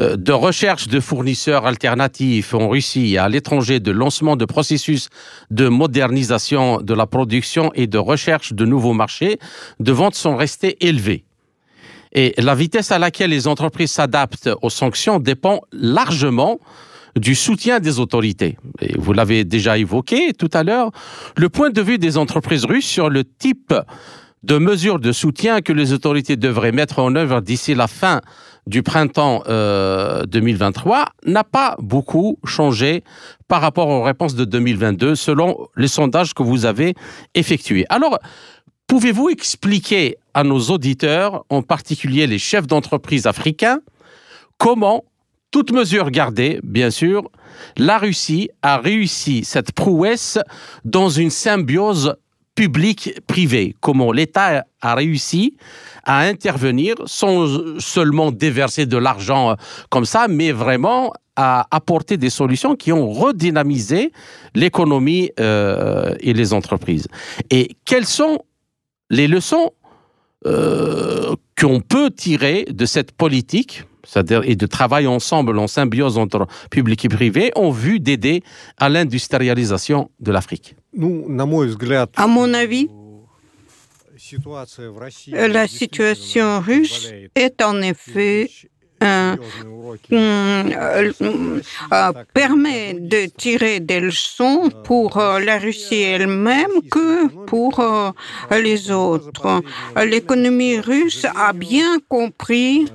[0.00, 5.08] de recherche de fournisseurs alternatifs en Russie et à l'étranger, de lancement de processus
[5.50, 9.38] de modernisation de la production et de recherche de nouveaux marchés
[9.78, 11.24] de vente sont restés élevés.
[12.12, 16.58] Et la vitesse à laquelle les entreprises s'adaptent aux sanctions dépend largement
[17.16, 18.56] du soutien des autorités.
[18.80, 20.90] Et vous l'avez déjà évoqué tout à l'heure,
[21.36, 23.74] le point de vue des entreprises russes sur le type
[24.42, 28.20] de mesures de soutien que les autorités devraient mettre en œuvre d'ici la fin
[28.66, 33.02] du printemps 2023 euh, n'a pas beaucoup changé
[33.48, 36.94] par rapport aux réponses de 2022 selon les sondages que vous avez
[37.34, 37.84] effectués.
[37.88, 38.18] Alors,
[38.86, 43.80] pouvez-vous expliquer à nos auditeurs, en particulier les chefs d'entreprise africains,
[44.58, 45.04] comment,
[45.50, 47.28] toute mesure gardée, bien sûr,
[47.76, 50.38] la Russie a réussi cette prouesse
[50.84, 52.14] dans une symbiose
[52.60, 55.56] public-privé, comment l'État a réussi
[56.04, 59.54] à intervenir sans seulement déverser de l'argent euh,
[59.88, 64.12] comme ça, mais vraiment à apporter des solutions qui ont redynamisé
[64.54, 67.08] l'économie euh, et les entreprises.
[67.48, 68.40] Et quelles sont
[69.08, 69.70] les leçons
[70.44, 77.06] euh, qu'on peut tirer de cette politique c'est-à-dire de travail ensemble en symbiose entre public
[77.06, 78.42] et privé, en vue d'aider
[78.76, 80.74] à l'industrialisation de l'Afrique?
[82.16, 82.88] À mon avis,
[85.32, 88.50] la situation russe est en effet
[92.34, 97.82] permet de tirer des leçons pour la Russie elle-même que pour
[98.50, 99.62] les autres.
[100.04, 102.86] L'économie russe a bien compris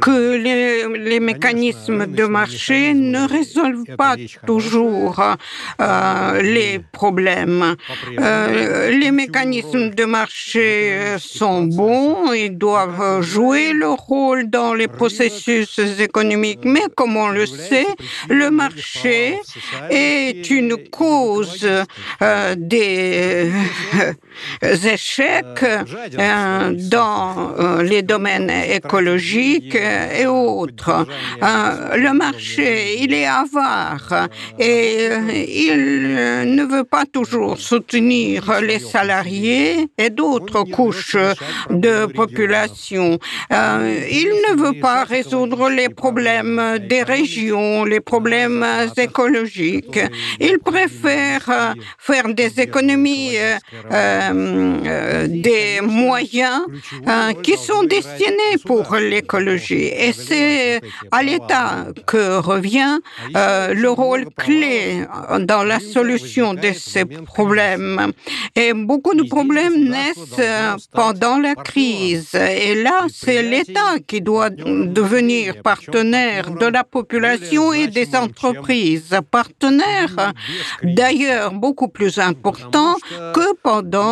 [0.00, 4.16] que les, mécanismes de marché ne résolvent pas
[4.46, 5.22] toujours
[5.80, 7.76] euh, les problèmes.
[8.18, 10.71] Euh, les mécanismes de marché
[11.18, 17.46] sont bons, ils doivent jouer leur rôle dans les processus économiques, mais comme on le
[17.46, 17.86] sait,
[18.28, 19.38] le marché
[19.90, 21.66] est une cause
[22.22, 23.50] euh, des
[24.62, 25.64] échecs
[26.90, 31.06] dans euh, les domaines écologiques et autres.
[31.42, 38.78] Euh, le marché, il est avare et euh, il ne veut pas toujours soutenir les
[38.78, 41.16] salariés et d'autres couches
[41.70, 43.18] de population.
[43.50, 48.66] Il ne veut pas résoudre les problèmes des régions, les problèmes
[48.96, 50.00] écologiques.
[50.40, 53.36] Il préfère faire des économies
[54.30, 56.62] des moyens
[57.08, 59.88] euh, qui sont destinés pour l'écologie.
[60.04, 60.80] Et c'est
[61.10, 62.98] à l'État que revient
[63.36, 65.04] euh, le rôle clé
[65.40, 68.12] dans la solution de ces problèmes.
[68.54, 72.34] Et beaucoup de problèmes naissent euh, pendant la crise.
[72.34, 79.14] Et là, c'est l'État qui doit devenir partenaire de la population et des entreprises.
[79.30, 80.32] Partenaire,
[80.82, 82.96] d'ailleurs, beaucoup plus important
[83.36, 84.11] que pendant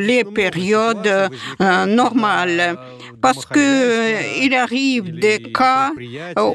[0.00, 1.30] les périodes
[1.86, 2.78] normales.
[3.20, 5.90] Parce que euh, il arrive des cas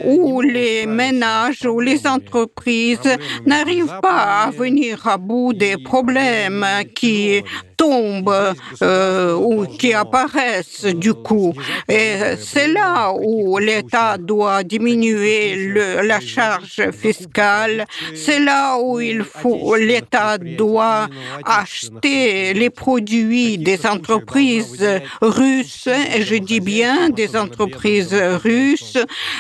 [0.06, 7.44] où les ménages ou les entreprises n'arrivent pas à venir à bout des problèmes qui
[7.84, 11.54] euh, ou qui apparaissent du coup.
[11.90, 17.86] Et c'est là où l'État doit diminuer le, la charge fiscale.
[18.16, 21.08] C'est là où il faut l'État doit
[21.46, 24.86] acheter les produits des entreprises
[25.22, 25.88] russes.
[26.16, 28.98] Et je dis bien des entreprises russes.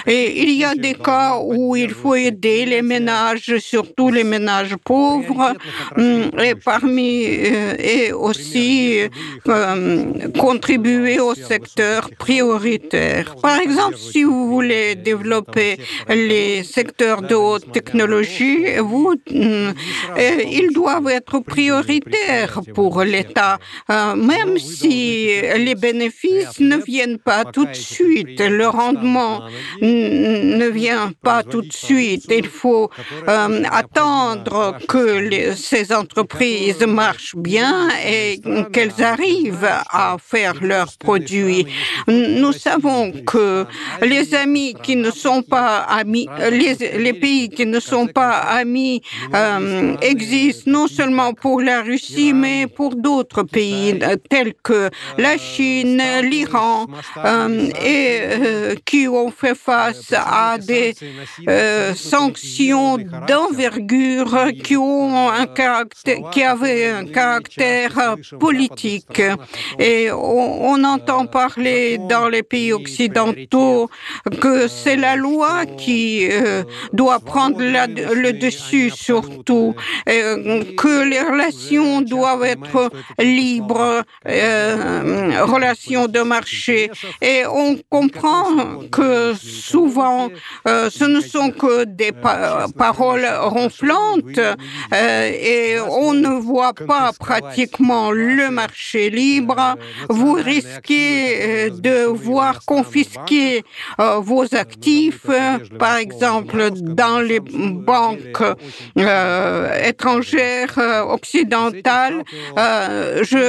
[0.07, 4.75] Et il y a des cas où il faut aider les ménages, surtout les ménages
[4.83, 5.53] pauvres,
[5.97, 8.32] hum, et parmi euh, et aussi
[9.49, 13.35] euh, contribuer au secteur prioritaire.
[13.41, 15.77] Par exemple, si vous voulez développer
[16.09, 19.73] les secteurs de haute technologie, vous, hum,
[20.59, 25.27] ils doivent être prioritaires pour l'État, euh, même si
[25.67, 29.41] les bénéfices ne viennent pas tout de suite, le rendement
[29.81, 32.25] ne vient pas tout de suite.
[32.29, 32.89] Il faut
[33.27, 38.12] euh, attendre que ces entreprises marchent bien et
[38.71, 41.65] qu'elles arrivent à faire leurs produits.
[42.07, 43.65] Nous savons que
[44.01, 49.01] les amis qui ne sont pas amis, les, pays qui ne sont pas amis
[49.33, 53.99] euh, existent non seulement pour la Russie, mais pour d'autres pays
[54.29, 60.93] tels que la Chine, l'Iran, euh, et euh, qui ont fait face à des
[61.95, 62.97] sanctions
[63.27, 64.47] d'envergure
[66.31, 67.97] qui avaient un caractère
[68.39, 69.21] politique.
[69.79, 73.89] Et on, entend parler dans les pays occidentaux
[74.41, 76.27] que c'est la loi qui
[76.91, 86.89] doit prendre le dessus surtout, que les relations doivent être libres, relations de marché
[87.21, 88.43] et on comprend
[88.91, 90.29] que souvent,
[90.67, 94.39] euh, ce ne sont que des paroles ronflantes
[94.93, 99.77] euh, et on ne voit pas pratiquement le marché libre.
[100.09, 103.63] Vous risquez euh, de voir confisquer
[103.97, 105.27] vos actifs,
[105.79, 108.43] par exemple dans les banques
[109.91, 110.77] étrangères
[111.17, 112.23] occidentales.
[113.31, 113.43] je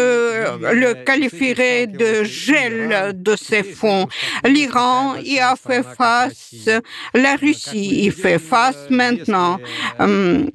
[0.82, 4.06] le qualifierais de gel de ces fonds.
[4.44, 6.68] L'Iran y a fait face,
[7.14, 9.58] la Russie y fait face maintenant.
[9.98, 10.50] Hum,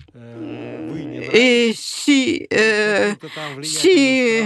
[1.34, 3.14] et si, euh,
[3.62, 4.42] si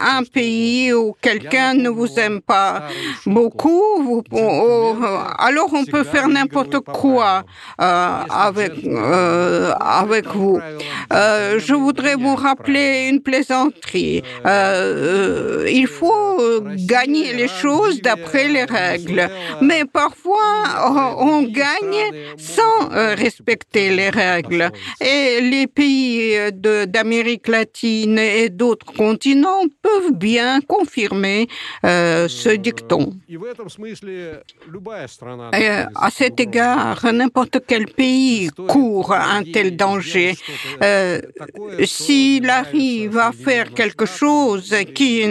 [0.00, 2.88] un pays ou quelqu'un ne vous aime pas
[3.24, 4.22] beaucoup, vous,
[5.38, 7.44] alors on peut faire n'importe quoi
[7.80, 10.60] euh, avec, euh, avec vous.
[11.10, 14.22] je voudrais vous rappeler une plaisanterie.
[14.44, 19.28] il faut gagner les choses d'après les règles,
[19.60, 22.04] mais parfois on gagne
[22.36, 24.70] sans respecter les règles.
[25.00, 31.48] Et les pays d'Amérique latine et d'autres continents peuvent bien confirmer
[31.82, 33.14] ce dicton.
[35.58, 40.34] Et à cet égard, n'importe quel pays court un tel danger?
[41.84, 45.24] S'il arrive à faire quelque chose qui,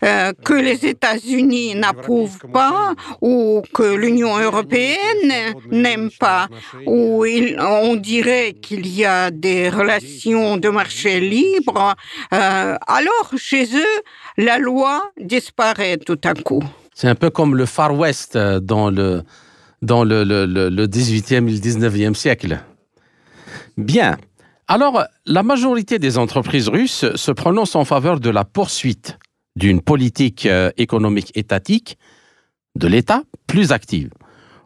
[0.00, 5.32] que les États-Unis n'approuvent pas ou que l'Union européenne
[5.70, 6.48] n'aime pas,
[6.86, 7.24] ou
[7.58, 11.94] on dirait qu'il y a des relations de marché libre,
[12.32, 13.96] euh, alors chez eux,
[14.36, 16.62] la loi disparaît tout à coup.
[16.94, 19.22] C'est un peu comme le Far West euh, dans le,
[19.82, 22.60] dans le, le, le 18e et le 19e siècle.
[23.76, 24.16] Bien.
[24.68, 29.18] Alors, la majorité des entreprises russes se prononcent en faveur de la poursuite
[29.56, 31.98] d'une politique euh, économique étatique
[32.76, 34.10] de l'État plus active.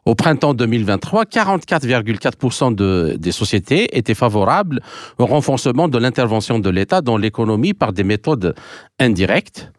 [0.06, 4.80] Au printemps 2023, 44,4% des sociétés étaient favorables
[5.18, 8.54] au renforcement de l'intervention de l'État dans l'économie par des méthodes
[8.98, 9.72] indirectes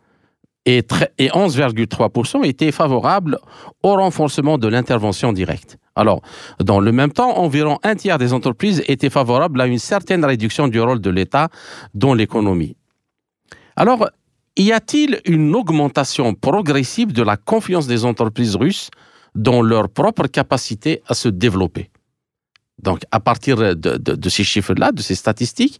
[0.66, 0.80] et,
[1.20, 3.38] et 11,3% étaient favorables
[3.84, 5.78] au renforcement de l'intervention directe.
[5.96, 6.22] Alors,
[6.60, 10.68] dans le même temps, environ un tiers des entreprises étaient favorables à une certaine réduction
[10.68, 11.50] du rôle de l'État
[11.94, 12.76] dans l'économie.
[13.76, 14.10] Alors,
[14.58, 18.90] y a-t-il une augmentation progressive de la confiance des entreprises russes
[19.36, 21.90] dans leur propre capacité à se développer.
[22.82, 25.80] Donc, à partir de, ces chiffres-là, de ces statistiques,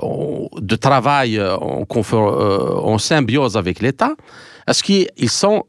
[0.00, 4.14] de travail euh, euh, en, symbiose avec l'État,
[4.66, 5.64] est-ce qu'ils sont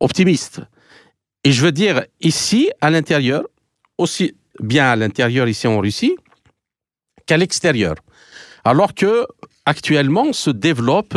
[0.00, 0.62] optimistes?
[1.44, 3.44] Et je veux dire, ici, à l'intérieur,
[3.98, 6.16] aussi bien à l'intérieur, ici en Russie,
[7.26, 7.94] qu'à l'extérieur.
[8.64, 9.26] Alors que,
[9.66, 11.16] actuellement, se développe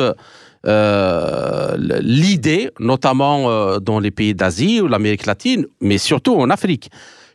[0.68, 6.92] euh, l'idée, notamment euh, dans les pays d'Asie ou l'Amérique latine, mais surtout en Afrique,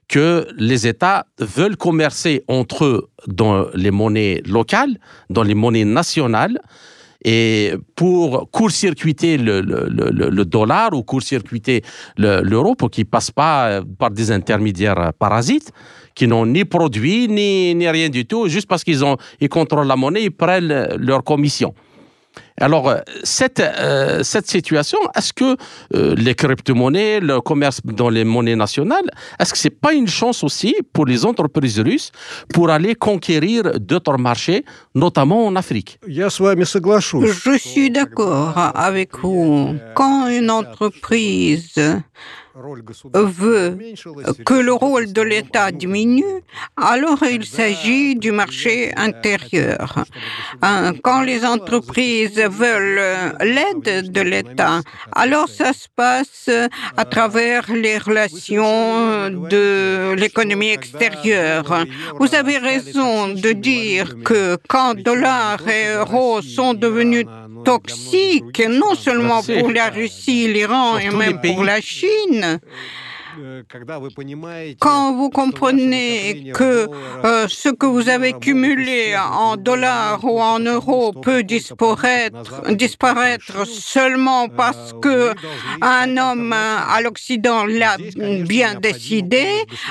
[0.09, 4.97] que les États veulent commercer entre eux dans les monnaies locales,
[5.31, 6.61] dans les monnaies nationales,
[7.25, 11.83] et pour court-circuiter le, dollar ou court-circuiter
[12.17, 15.73] l'euro pour qu'il ne passe pas euh, par des intermédiaires parasites
[16.15, 19.03] qui n'ont ni produit ni, ni rien du tout, juste parce qu'ils
[19.41, 21.75] ils contrôlent la monnaie, ils prennent leur commission.
[22.59, 25.57] Alors, euh, cette, euh, cette situation, est-ce que
[25.95, 29.05] euh, les crypto-monnaies, le commerce dans les monnaies nationales,
[29.39, 32.13] est-ce que ce n'est pas une chance aussi pour les entreprises russes
[32.55, 35.99] pour aller conquérir d'autres marchés, notamment en Afrique?
[37.27, 39.77] Je suis d'accord avec vous.
[39.95, 41.75] Quand une entreprise
[43.15, 43.79] veut
[44.45, 46.25] que le rôle de l'État diminue,
[46.77, 50.05] alors il s'agit du marché intérieur.
[50.63, 54.81] Hein, quand les entreprises veulent l'aide de l'État,
[55.13, 56.51] alors ça se passe
[56.97, 61.85] à travers les relations de l'économie extérieure.
[62.19, 67.27] Vous avez raison de dire que quand dollars et euros sont devenus
[67.65, 72.59] toxiques, non seulement pour la Russie, l'Iran et même pour la Chine, Yeah.
[74.81, 76.89] Quand vous comprenez que
[77.25, 84.49] euh, ce que vous avez cumulé en dollars ou en euros peut disparaître, disparaître seulement
[84.49, 85.33] parce que
[85.83, 87.97] un homme à l'Occident l'a
[88.43, 89.47] bien décidé,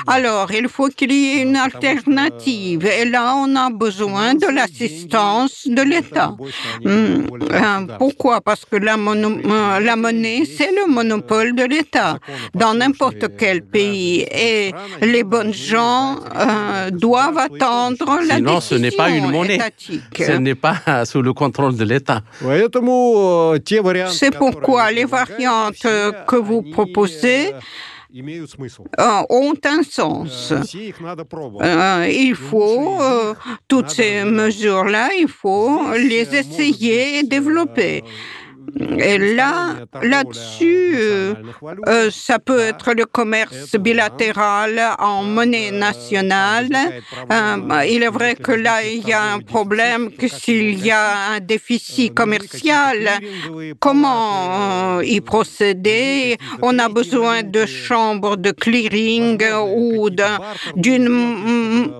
[0.06, 2.86] alors il faut qu'il y ait une alternative.
[2.86, 6.34] Et là, on a besoin de l'assistance de l'État.
[6.86, 7.22] Euh,
[7.98, 8.40] pourquoi?
[8.40, 12.18] Parce que la, euh, la monnaie, c'est le monopole de l'État.
[12.54, 14.72] Dans n'importe quel pays et
[15.02, 19.58] les bonnes gens euh, doivent attendre la Sinon, ce n'est pas une monnaie.
[20.16, 22.22] Ce n'est pas sous le contrôle de l'État.
[24.08, 25.86] C'est pourquoi les variantes
[26.26, 27.52] que vous proposez
[28.18, 30.52] euh, ont un sens.
[30.52, 32.98] Euh, il faut,
[33.68, 38.02] toutes ces mesures-là, il faut les essayer et développer.
[38.98, 41.34] Et là, là-dessus, euh,
[41.86, 46.70] euh, ça peut être le commerce bilatéral en monnaie nationale.
[47.30, 51.32] Euh, il est vrai que là, il y a un problème que s'il y a
[51.34, 53.08] un déficit commercial,
[53.78, 56.36] comment y procéder?
[56.62, 59.42] On a besoin de chambres de clearing
[59.74, 60.10] ou
[60.76, 61.90] d'une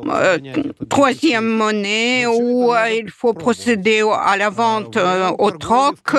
[0.89, 4.99] troisième monnaie où il faut procéder à la vente
[5.39, 6.17] au troc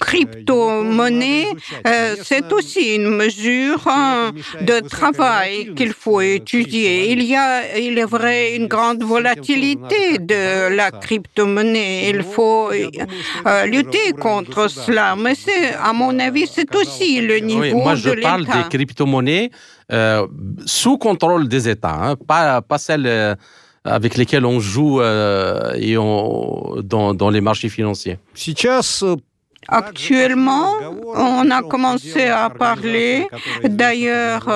[0.00, 1.46] crypto-monnaie,
[2.22, 3.84] c'est aussi une mesure
[4.60, 7.12] de travail qu'il faut étudier.
[7.12, 12.10] Il y a, il est vrai, une grande volatilité de la crypto-monnaie.
[12.10, 12.70] Il faut
[13.66, 15.16] lutter contre cela.
[15.16, 19.50] Mais c'est, à mon avis, c'est aussi le niveau oui, moi, je parle des crypto-monnaies
[19.92, 20.26] euh,
[20.64, 23.34] sous contrôle des États, hein, pas, pas celles euh,
[23.85, 28.19] avec lesquelles on joue euh, et on, dans, dans les marchés financiers.
[28.33, 29.03] Сейчас
[29.68, 30.74] Actuellement,
[31.14, 33.26] on a commencé à parler,
[33.64, 34.48] d'ailleurs,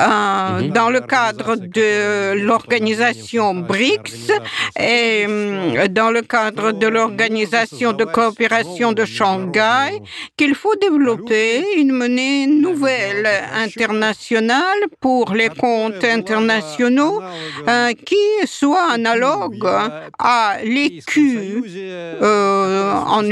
[0.00, 4.32] euh, dans le cadre de l'organisation BRICS
[4.78, 10.00] et euh, dans le cadre de l'organisation de coopération de Shanghai,
[10.36, 17.22] qu'il faut développer une monnaie nouvelle internationale pour les comptes internationaux
[17.68, 18.16] euh, qui
[18.46, 19.66] soit analogue
[20.18, 21.62] à l'écu
[22.20, 23.24] en,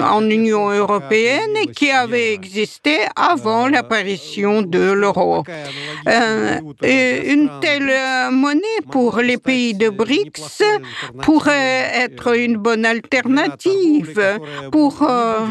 [0.00, 5.44] en Union européenne qui avait existé avant l'apparition de l'euro.
[6.08, 6.60] Euh,
[7.34, 7.92] une telle
[8.32, 10.62] monnaie pour les pays de BRICS
[11.22, 14.20] pourrait être une bonne alternative
[14.72, 15.46] pour euh,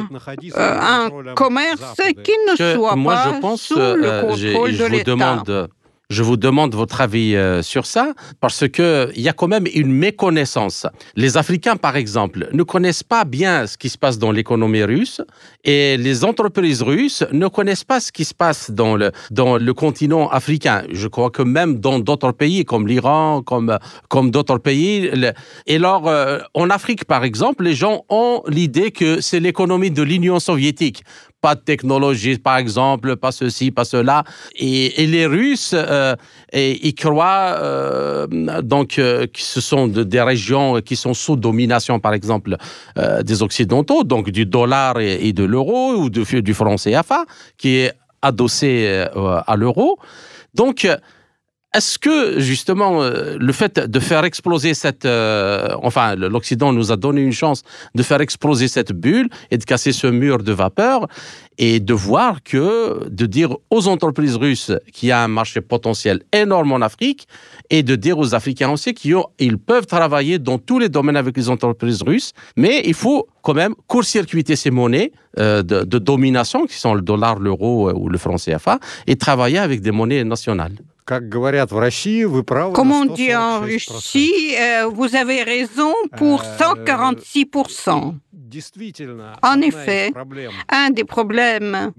[0.56, 5.70] un commerce qui ne soit pas sous le contrôle de l'État.
[6.12, 9.68] Je vous demande votre avis euh, sur ça parce que il y a quand même
[9.76, 10.88] une méconnaissance.
[11.16, 15.22] Les Africains, par exemple, ne connaissent pas bien ce qui se passe dans l'économie russe
[15.66, 19.74] et les entreprises russes ne connaissent pas ce qui se passe dans le dans le
[19.76, 20.82] continent africain.
[20.92, 25.12] Je crois que même dans d'autres pays comme l'Iran, comme comme d'autres pays.
[25.68, 30.02] Et alors, euh, en Afrique, par exemple, les gens ont l'idée que c'est l'économie de
[30.02, 31.04] l'Union soviétique
[31.42, 34.24] pas de technologie, par exemple, pas ceci, pas cela.
[34.56, 36.16] Et, les Russes, euh,
[36.52, 38.28] et, ils croient euh,
[38.62, 42.58] donc euh, que ce sont des régions qui sont sous domination, par exemple,
[43.24, 47.26] des Occidentaux, donc du dollar et, de l'euro ou du, du franc CFA,
[47.58, 49.06] qui est adossé
[49.48, 50.00] à l'euro.
[50.54, 50.88] Donc,
[51.76, 56.98] est-ce que justement euh, le fait de faire exploser cette, euh, enfin l'Occident nous a
[56.98, 57.62] donné une chance
[57.94, 61.08] de faire exploser cette bulle et de casser ce mur de vapeur
[61.60, 66.24] et de voir que de dire aux entreprises russes qu'il y a un marché potentiel
[66.34, 67.28] énorme en Afrique
[67.70, 71.50] et de dire aux Africains aussi qu'ils peuvent travailler dans tous les domaines avec les
[71.50, 76.78] entreprises russes, mais il faut quand même court-circuiter ces monnaies euh, de, de domination qui
[76.78, 80.74] sont le dollar, l'euro ou le franc CFA et travailler avec des monnaies nationales.
[82.74, 88.16] Comme on dit en Russie, euh, vous avez raison pour 146%.
[88.52, 90.12] Э, en effet,
[90.70, 91.92] un des problèmes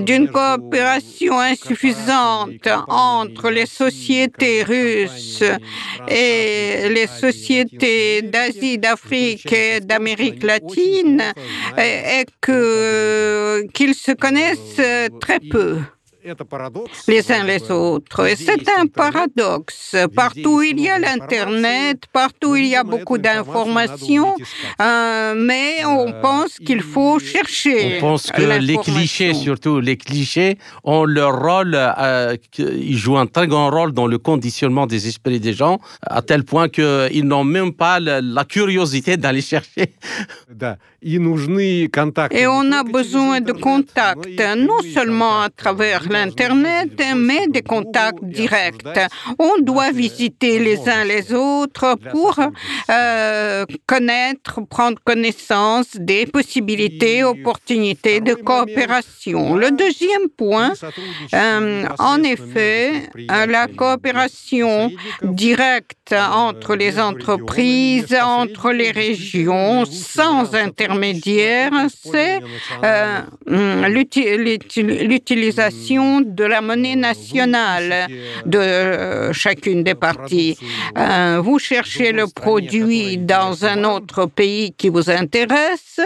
[0.00, 5.44] d'une coopération insuffisante entre les sociétés russes
[6.08, 11.22] et les sociétés d'Asie, d'Afrique et d'Amérique latine
[11.76, 15.78] est qu'ils se connaissent très peu
[17.08, 18.26] les uns les autres.
[18.36, 19.96] C'est un paradoxe.
[20.14, 24.36] Partout il y a l'Internet, partout il y a beaucoup d'informations,
[24.80, 27.96] euh, mais on pense qu'il faut chercher.
[27.96, 33.26] On pense que les clichés, surtout les clichés, ont leur rôle, euh, ils jouent un
[33.26, 37.44] très grand rôle dans le conditionnement des esprits des gens, à tel point qu'ils n'ont
[37.44, 39.94] même pas la, curiosité d'aller chercher.
[42.32, 48.98] Et on a besoin de contacts, non seulement à travers l'Internet, mais des contacts directs.
[49.38, 52.38] On doit visiter les uns les autres pour
[52.90, 59.56] euh, connaître, prendre connaissance des possibilités, opportunités de coopération.
[59.56, 60.72] Le deuxième point,
[61.34, 64.90] euh, en effet, la coopération
[65.22, 71.72] directe entre les entreprises, entre les régions, sans intermédiaire,
[72.04, 72.40] c'est
[72.84, 73.20] euh,
[75.12, 78.06] l'utilisation de la monnaie nationale
[78.46, 80.56] de euh, chacune des parties.
[80.98, 86.00] Euh, vous cherchez le produit dans un autre pays qui vous intéresse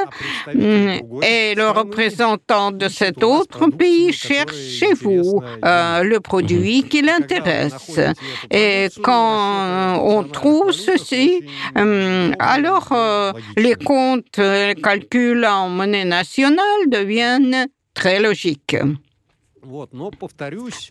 [0.54, 7.02] mm, et le représentant de cet autre pays cherche chez vous euh, le produit qui
[7.02, 8.00] l'intéresse.
[8.50, 11.42] Et quand on trouve ceci,
[12.38, 12.88] alors
[13.56, 18.76] les comptes, les calculs en monnaie nationale deviennent très logiques.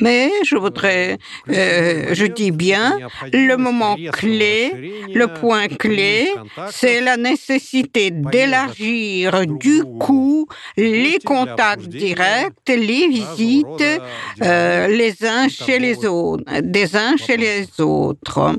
[0.02, 1.18] Mais je voudrais,
[1.50, 2.98] euh, je dis bien,
[3.32, 4.72] le moment clé,
[5.14, 6.30] le point clé,
[6.72, 10.48] c'est la nécessité d'élargir du coup
[10.78, 14.02] les contacts directs, les visites,
[14.42, 18.56] euh, les uns chez les autres, des uns chez les autres.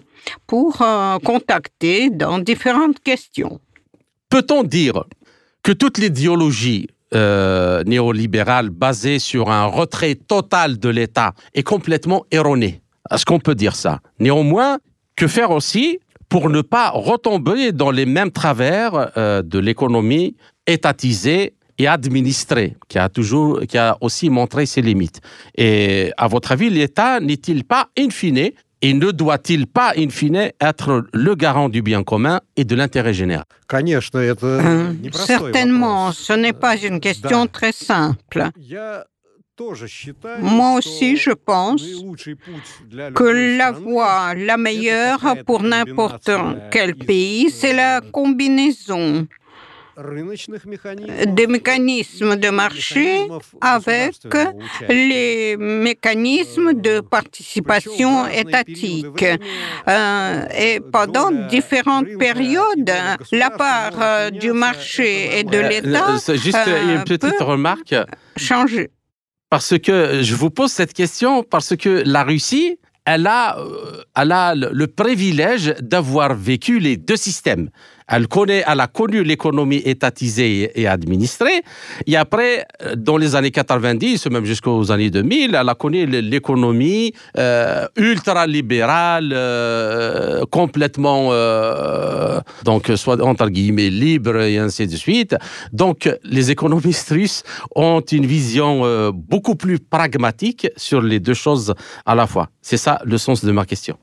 [0.47, 0.79] pour
[1.25, 3.61] contacter dans différentes questions.
[4.29, 5.05] Peut-on dire
[5.62, 6.89] que toute l'idéologie
[7.87, 13.75] néolibérale basée sur un retrait total de l'État est complètement erronée Est-ce qu'on peut dire
[13.75, 14.01] ça?
[14.19, 14.79] Néanmoins,
[15.17, 15.99] que faire aussi
[16.29, 20.37] pour ne pas retomber dans les mêmes travers euh, de l'économie
[20.67, 25.21] étatisée et administrée, qui a toujours, qui a aussi montré ses limites?
[25.57, 28.51] Et à votre avis, l'État n'est-il pas in fine
[28.87, 33.12] et ne doit-il pas, in fine, être le garant du bien commun et de l'intérêt
[33.12, 38.45] général euh, Certainement, ce n'est pas une question très simple.
[40.41, 41.82] Moi aussi, je pense
[43.14, 46.30] que la voie la meilleure pour n'importe
[46.70, 49.26] quel pays, c'est la combinaison
[49.97, 53.26] des mécanismes de marché
[53.61, 54.14] avec
[54.88, 59.24] les mécanismes de participation étatique.
[59.88, 62.92] Euh, et pendant différentes périodes,
[63.32, 66.16] la part euh, du marché et de euh, l'État.
[66.34, 67.94] Juste une petite remarque.
[68.36, 68.90] Changer.
[69.49, 73.57] Parce que je vous pose cette question parce que la Russie, elle a,
[74.14, 77.70] elle a le privilège d'avoir vécu les deux systèmes.
[78.09, 81.63] Elle, connaît, elle a connu l'économie étatisée et administrée.
[82.07, 87.13] Et après, euh, dans les années 90, même jusqu'aux années 2000, elle a connu l'économie
[87.37, 91.33] euh, ultra-libérale, euh, complètement,
[92.65, 95.35] donc, soit entre guillemets, libre et ainsi de suite.
[95.73, 97.43] Donc, les économistes russes
[97.75, 102.49] ont une vision beaucoup plus pragmatique sur les deux choses à la fois.
[102.63, 103.97] C'est ça le sens de ma question.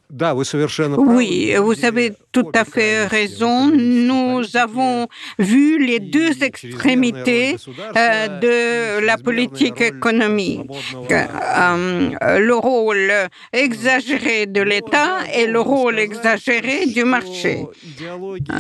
[0.98, 5.08] Oui, vous avez tout à fait raison nous avons
[5.40, 7.56] vu les deux extrémités
[7.96, 10.70] euh, de la politique économique.
[11.12, 13.12] Euh, le rôle
[13.52, 17.66] exagéré de l'État et le rôle exagéré du marché.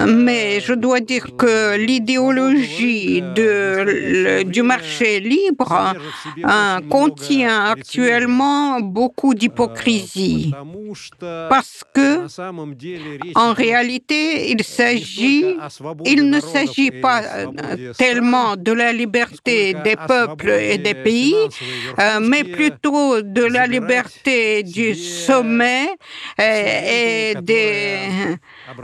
[0.07, 3.21] Mais je dois dire que l'idéologie
[4.45, 5.93] du marché libre
[6.37, 10.53] euh, contient actuellement beaucoup d'hypocrisie.
[11.49, 12.27] Parce que
[13.35, 15.22] en réalité il s'agit
[16.05, 21.35] il ne s'agit pas euh, tellement de la liberté des peuples et des pays,
[21.99, 25.87] euh, mais plutôt de la liberté du sommet
[26.39, 27.97] euh, et des,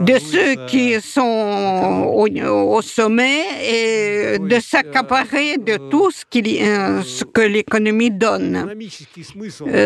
[0.00, 8.10] de ceux qui sont au, sommet et de s'accaparer de tout ce, ce que l'économie
[8.10, 8.74] donne.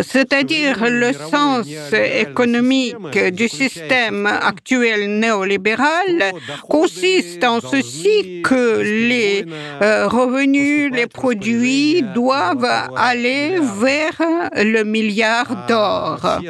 [0.02, 6.32] C'est-à-dire le sens économique du système actuel néolibéral
[6.68, 9.45] consiste en ceci que les
[9.82, 14.20] euh, revenus, les produits doivent aller vers
[14.57, 16.40] le milliard d'or.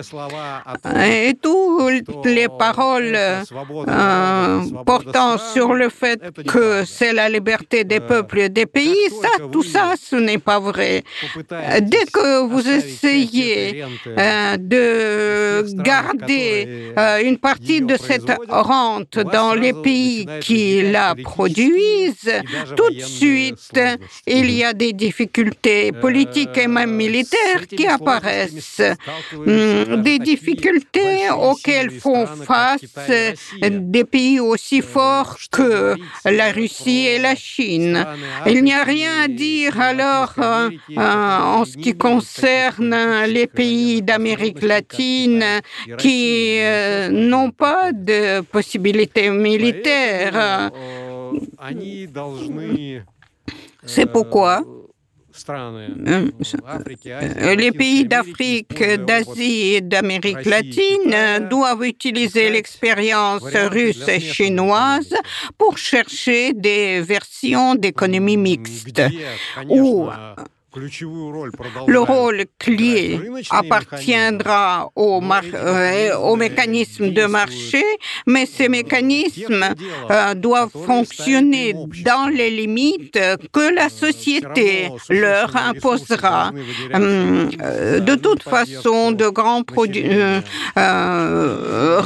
[1.05, 8.41] Et toutes les paroles euh, portant sur le fait que c'est la liberté des peuples
[8.41, 11.05] et des pays, ça, tout ça, ce n'est pas vrai.
[11.51, 20.27] Dès que vous essayez euh, de garder une partie de cette rente dans les pays
[20.41, 22.35] qui la produisent,
[22.79, 23.79] tout de suite,
[24.27, 28.83] il y a des difficultés politiques et même militaires qui apparaissent.
[29.33, 32.81] Hmm, des difficultés auxquelles font face
[33.95, 37.97] des pays aussi forts que la Russie et la Chine.
[38.47, 44.63] Il n'y a rien à dire alors euh, en ce qui concerne les pays d'Amérique
[44.63, 45.45] latine
[45.99, 49.74] qui euh, n'ont pas de possibilités militaires.
[53.87, 54.63] C'est pourquoi?
[57.57, 65.13] les pays d'Afrique, d'Asie et d'Amérique latine doivent utiliser l'expérience russe et chinoise
[65.59, 69.03] pour chercher des versions d'économie mixte
[71.87, 73.21] le rôle clé
[73.51, 75.23] appartiendra au,
[75.55, 77.83] euh, au mécanisme de marché,
[78.27, 79.67] mais ces mécanismes
[80.11, 83.19] euh, doivent fonctionner dans les limites
[83.53, 86.51] que la société leur imposera.
[86.95, 90.11] Euh, de toute façon, de grands produits,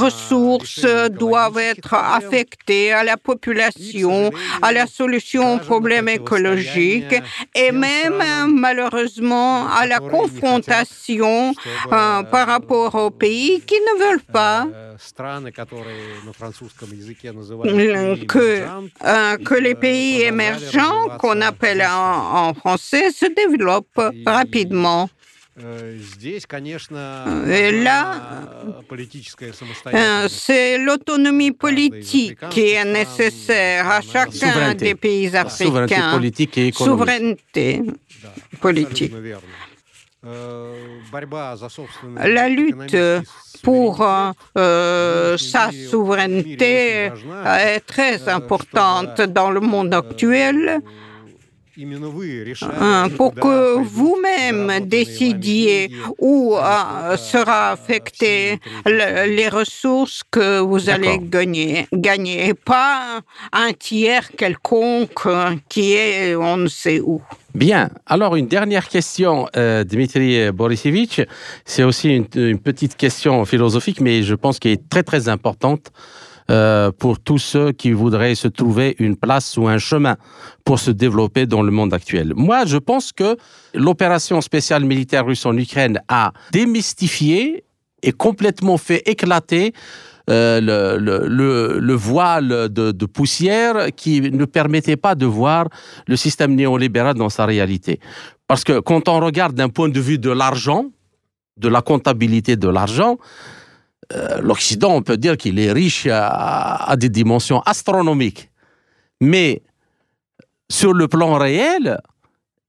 [0.05, 4.31] ressources doivent être affectées à la population,
[4.63, 7.17] à la solution aux problèmes écologiques
[7.55, 11.53] et même malheureusement à la confrontation
[11.93, 14.67] euh, par rapport aux pays qui ne veulent pas.
[18.27, 18.63] que,
[19.05, 25.09] euh, que les pays émergents, qu'on appelle en, français, se développent rapidement.
[27.47, 28.21] Et là,
[30.29, 36.11] c'est l'autonomie politique qui est nécessaire à chacun des pays africains.
[36.11, 36.99] Souveraineté politique et économique.
[36.99, 37.83] Souveraineté
[38.61, 39.13] politique.
[42.17, 42.97] La lutte
[43.63, 44.07] pour
[44.57, 47.11] euh, sa souveraineté
[47.47, 50.81] est très importante dans le monde actuel
[53.17, 56.55] pour que vous-même décidiez où
[57.17, 63.21] sera affectées les ressources que vous allez gagner, gagner, pas
[63.53, 65.29] un tiers quelconque
[65.69, 67.21] qui est on ne sait où.
[67.55, 67.91] Bien.
[68.07, 71.23] Alors, une dernière question, euh, Dmitri Borisevich.
[71.65, 75.91] C'est aussi une, une, petite question philosophique, mais je pense qu'elle est très, très importante.
[76.51, 80.17] Euh, pour tous ceux qui voudraient se trouver une place ou un chemin
[80.65, 82.33] pour se développer dans le monde actuel.
[82.35, 83.37] Moi, je pense que
[83.75, 87.65] l'opération spéciale militaire russe en Ukraine a démystifié
[88.03, 89.75] et complètement fait éclater
[90.31, 95.69] euh, le, le, le, voile de, poussière qui ne permettait pas de voir
[96.07, 98.01] le système néolibéral dans sa réalité.
[98.47, 100.87] Parce que quand on regarde d'un point de vue de l'argent,
[101.59, 103.19] de la comptabilité de l'argent,
[104.15, 108.51] euh, l'Occident, on peut dire qu'il est riche à, des dimensions astronomiques.
[109.21, 109.63] Mais
[110.71, 112.01] sur le plan réel,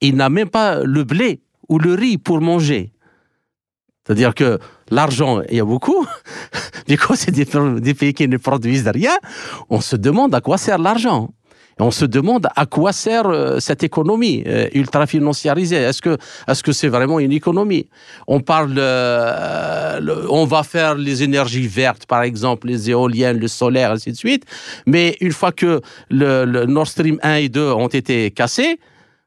[0.02, 2.92] il n'a même pas le blé ou le riz pour manger.
[4.06, 4.60] C'est-à-dire que
[4.90, 6.06] l'argent, il y a beaucoup,
[6.90, 9.16] mais quand c'est des, pays qui ne produisent rien,
[9.70, 11.30] on se demande à quoi sert l'argent.
[11.80, 15.78] On se demande à quoi sert euh, cette économie euh, ultra financiarisée.
[15.78, 16.18] Est-ce que
[16.48, 17.88] est-ce c'est vraiment une économie?
[18.28, 23.92] On parle, euh, on va faire les énergies vertes, par exemple, les éoliennes, le solaire,
[23.92, 24.44] ainsi de suite.
[24.86, 28.80] Mais une fois que le, le Nord Stream 1 et 2 ont été cassés,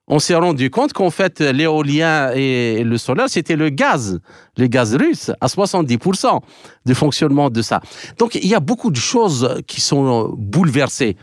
[0.09, 4.21] on s'est rendu compte qu'en fait, l'éolien et le solaire, c'était le gaz,
[4.59, 6.41] le gaz russe, à 70%
[6.85, 7.81] du fonctionnement de ça.
[8.19, 11.17] Donc, il y a beaucoup de choses qui sont bouleversées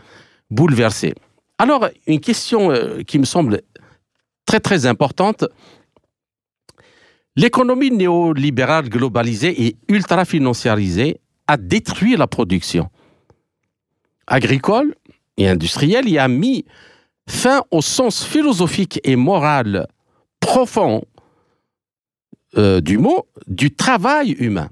[0.50, 1.14] bouleversé.
[1.58, 3.62] Alors, une question euh, qui me semble
[4.46, 5.44] très très importante.
[7.36, 12.90] L'économie néolibérale globalisée et ultra financiarisée a détruit la production
[14.26, 14.94] agricole
[15.36, 16.64] et industrielle et a mis
[17.28, 19.86] fin au sens philosophique et moral
[20.40, 21.02] profond
[22.56, 24.70] euh, du mot du travail humain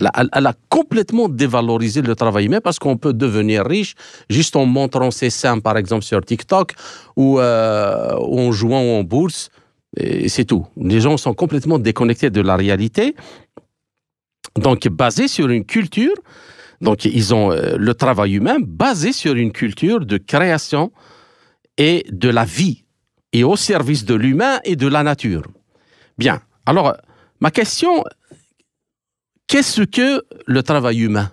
[0.00, 3.94] elle, a complètement dévalorisé le travail humain parce qu'on peut devenir riche
[4.28, 6.72] juste en montrant ses seins, par exemple, sur TikTok
[7.16, 9.50] ou, euh, en jouant en bourse.
[9.96, 10.66] Et c'est tout.
[10.76, 13.14] Les gens sont complètement déconnectés de la réalité.
[14.56, 16.14] Donc, basé sur une culture,
[16.80, 20.90] donc ils ont euh, le travail humain basé sur une culture de création
[21.76, 22.84] et de la vie,
[23.32, 25.42] et au service de l'humain et de la nature.
[26.18, 26.40] Bien.
[26.66, 26.94] Alors,
[27.40, 28.04] ma question
[29.54, 31.30] Qu'est-ce que le travail humain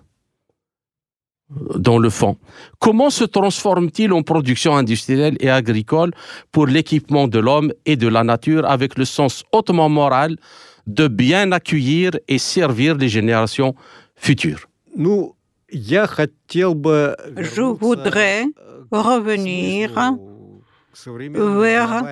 [1.75, 2.37] dans le fond?
[2.77, 6.11] Comment se transforme-t-il en production industrielle et agricole
[6.51, 10.37] pour l'équipement de l'homme et de la nature avec le sens hautement moral
[10.85, 13.73] de bien accueillir et servir les générations
[14.15, 14.67] futures?
[14.95, 15.31] Je
[17.61, 18.45] voudrais
[18.91, 20.15] revenir
[21.33, 22.03] vers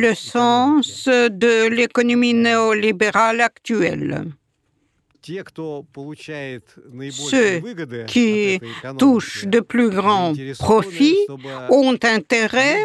[0.00, 4.24] le sens de l'économie néolibérale actuelle.
[7.10, 7.60] Ceux
[8.06, 8.60] qui
[8.98, 11.16] touchent de plus grands profits
[11.70, 12.82] ont intérêt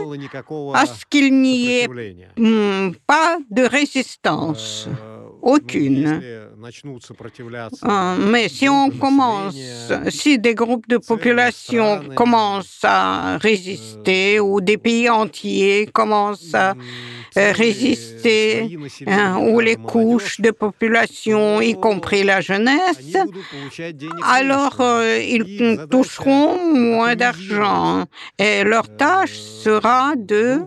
[0.73, 1.87] à ce qu'il n'y ait
[3.07, 4.87] pas de résistance
[5.41, 6.21] aucune.
[8.19, 9.55] Mais si on commence,
[10.09, 16.73] si des groupes de population commencent à résister ou des pays entiers commencent à
[17.35, 23.15] résister, hein, ou les couches de population, y compris la jeunesse,
[24.23, 28.05] alors euh, ils toucheront moins d'argent
[28.37, 30.61] et leur tâche sera de,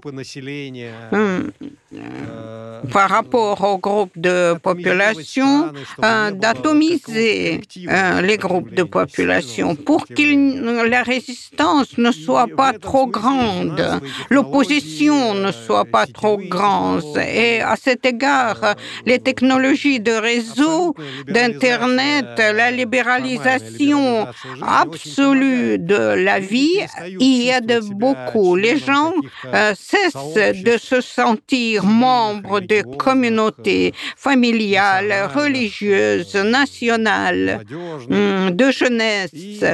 [2.93, 5.73] par rapport au groupe de population,
[6.03, 13.07] euh, d'atomiser euh, les groupes de population pour que la résistance ne soit pas trop
[13.07, 17.03] grande, l'opposition ne soit pas trop grande.
[17.19, 18.75] et à cet égard,
[19.07, 20.95] les technologies de réseau,
[21.29, 24.27] d'Internet, la libéralisation
[24.63, 26.81] absolue de la vie
[27.19, 28.57] y aide beaucoup.
[28.57, 29.13] Les gens
[29.47, 37.65] euh, cessent de se sentir membres de communautés familiales, religieuses, nationales,
[38.11, 39.65] hum, de jeunesse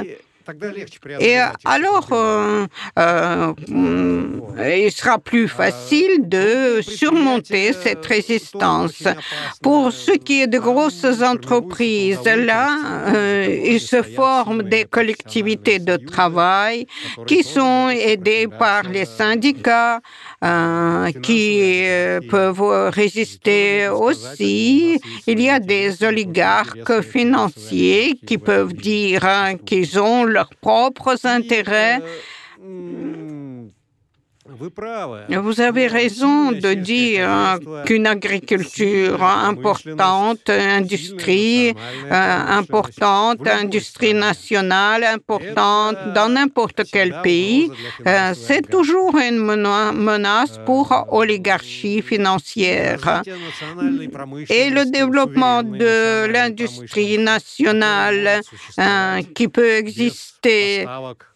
[1.21, 2.67] Et alors, euh,
[2.99, 3.53] euh,
[4.59, 9.03] il sera plus facile de surmonter cette résistance.
[9.63, 12.69] Pour ce qui est de grosses entreprises, là,
[13.65, 16.87] il se forment des collectivités de travail
[17.27, 20.01] qui sont aidées par les syndicats,
[21.23, 21.83] qui
[22.31, 24.99] peuvent résister aussi.
[25.27, 32.01] Il y a des oligarques financiers qui peuvent dire hein, qu'ils ont leurs propres intérêts.
[34.61, 41.75] Vous avez raison de dire qu'une agriculture importante, industrie
[42.11, 47.71] importante, industrie nationale importante dans n'importe quel pays,
[48.35, 53.23] c'est toujours une menace pour oligarchie financière.
[54.51, 58.41] Et le développement de l'industrie nationale
[59.35, 60.87] qui peut exister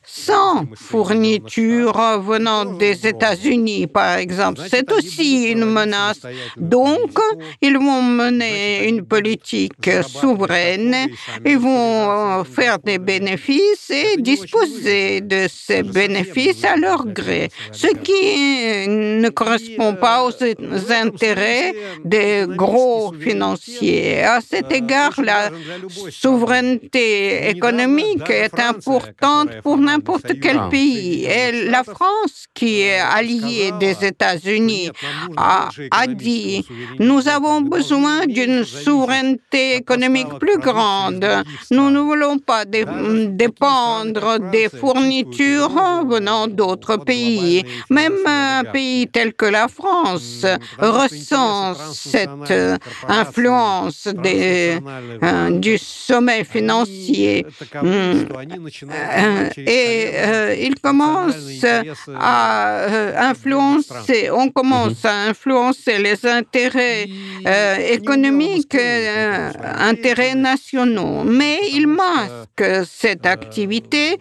[0.07, 4.61] sans fourniture venant des États-Unis, par exemple.
[4.69, 6.21] C'est aussi une menace.
[6.57, 7.19] Donc,
[7.63, 11.09] ils vont mener une politique souveraine,
[11.45, 18.89] ils vont faire des bénéfices et disposer de ces bénéfices à leur gré, ce qui
[18.89, 21.75] ne correspond pas aux intérêts
[22.05, 24.23] des gros financiers.
[24.23, 25.51] À cet égard, la
[26.11, 29.94] souveraineté économique est importante pour n'importe
[30.41, 31.25] quel pays.
[31.25, 34.91] Et la France, qui est alliée des États-Unis,
[35.37, 36.65] a, a dit,
[36.99, 41.27] nous avons besoin d'une souveraineté économique plus grande.
[41.71, 47.65] Nous ne voulons pas dépendre des fournitures venant d'autres pays.
[47.91, 50.47] Même un pays tel que la France
[50.79, 52.55] ressent cette
[53.09, 54.79] influence des,
[55.67, 57.47] du sommet financier.
[59.67, 59.84] Et
[60.15, 61.65] euh, il commence
[62.15, 67.07] à euh, influencer, on commence à influencer les intérêts
[67.47, 68.77] euh, économiques,
[69.95, 74.19] intérêts nationaux, mais il masque cette activité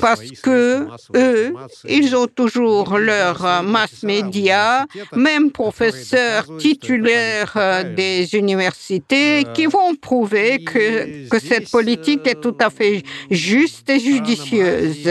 [0.00, 0.86] parce que
[1.16, 1.54] eux,
[1.88, 4.84] ils ont toujours leur masse média,
[5.16, 12.68] même professeurs titulaires des universités, qui vont prouver que, que cette politique est tout à
[12.68, 15.08] fait juste et judicieuse.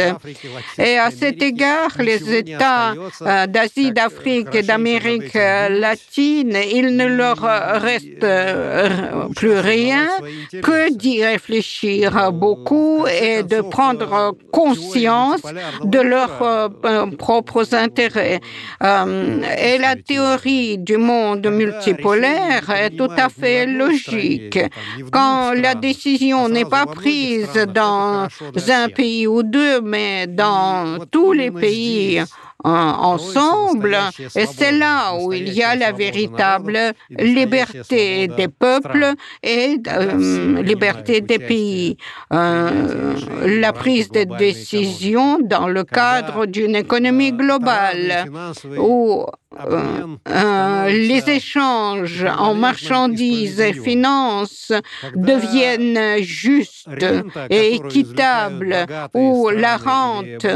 [0.78, 2.94] Et à cet égard, les États
[3.48, 7.40] d'Asie, d'Afrique et d'Amérique latine, il ne leur
[7.82, 8.26] reste
[9.36, 10.08] plus rien
[10.62, 15.42] que d'y réfléchir beaucoup et de prendre prendre conscience
[15.84, 18.40] de leurs euh, euh, propres intérêts.
[18.84, 24.60] Euh, et la théorie du monde multipolaire est tout à fait logique.
[25.12, 28.28] Quand la décision n'est pas prise dans
[28.70, 32.22] un pays ou deux, mais dans tous les pays
[32.64, 33.98] ensemble.
[34.36, 41.22] Et c'est là où il y a la véritable liberté des peuples et euh, liberté
[41.22, 41.98] des pays.
[42.34, 48.26] Euh, la prise de décision dans le cadre d'une économie globale.
[48.78, 49.26] Où
[49.66, 54.72] euh, les échanges en marchandises et finances
[55.16, 56.88] deviennent justes
[57.50, 60.48] et équitables, où la rente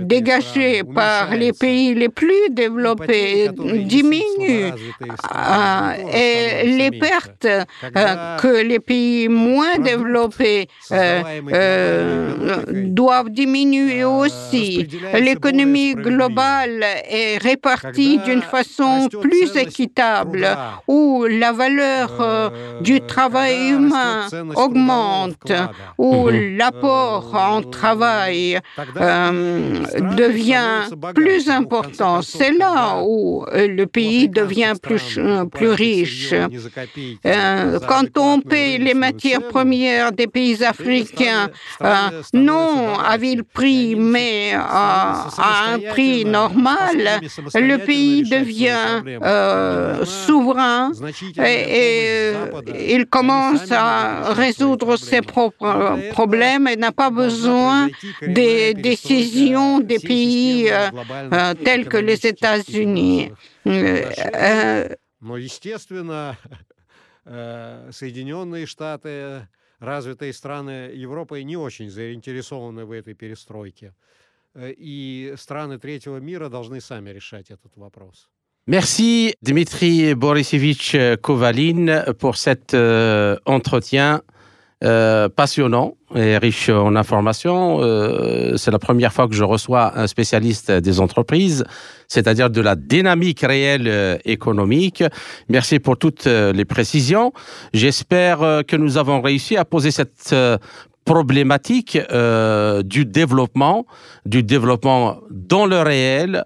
[0.00, 4.72] dégagée par les pays les plus développés diminuent
[5.02, 10.68] euh, et les pertes euh, que les pays moins développés
[12.70, 14.86] doivent diminuer aussi.
[15.14, 20.46] L'économie globale est répartie d'une façon plus équitable,
[20.88, 24.26] où la valeur euh, du travail humain
[24.56, 25.52] augmente,
[25.98, 28.58] où l'apport en travail
[28.96, 29.84] euh,
[30.16, 32.22] devient plus important.
[32.22, 35.18] C'est là où euh, le pays devient plus,
[35.52, 36.34] plus riche.
[37.88, 41.48] Quand on paye les matières premières des pays africains,
[42.32, 47.20] non à vil prix, mais à, à un prix normal,
[47.54, 50.91] le pays devient euh, souverain
[51.43, 52.33] et,
[52.97, 57.89] il commence à résoudre ses propres problèmes et n'a pas besoin
[58.21, 60.89] des décisions des pays euh,
[61.33, 63.31] euh, tels que les États-Unis.
[67.89, 69.47] Соединенные Штаты,
[69.79, 73.93] развитые страны Европы не очень заинтересованы в этой перестройке.
[74.57, 78.29] И страны третьего мира должны сами решать этот вопрос.
[78.67, 84.23] Merci Dmitri Borisevich Kovalin pour cet euh, entretien
[84.83, 87.79] euh, passionnant et riche en informations.
[87.79, 91.63] Euh, c'est la première fois que je reçois un spécialiste des entreprises,
[92.09, 95.01] c'est-à-dire de la dynamique réelle euh, économique.
[95.47, 97.31] Merci pour toutes les précisions.
[97.73, 100.35] J'espère que nous avons réussi à poser cette
[101.04, 101.98] problématique
[102.84, 103.86] du développement,
[104.26, 106.44] du développement dans le réel,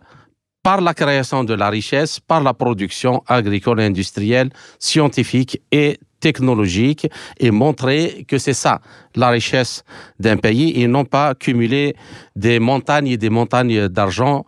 [0.65, 4.49] par la création de la richesse, par la production agricole industrielle,
[4.79, 7.07] scientifique et technologique
[7.39, 8.81] et montrer que c'est ça
[9.15, 9.85] la richesse
[10.19, 11.95] d'un pays et non pas cumuler
[12.35, 14.47] des montagnes et des montagnes d'argent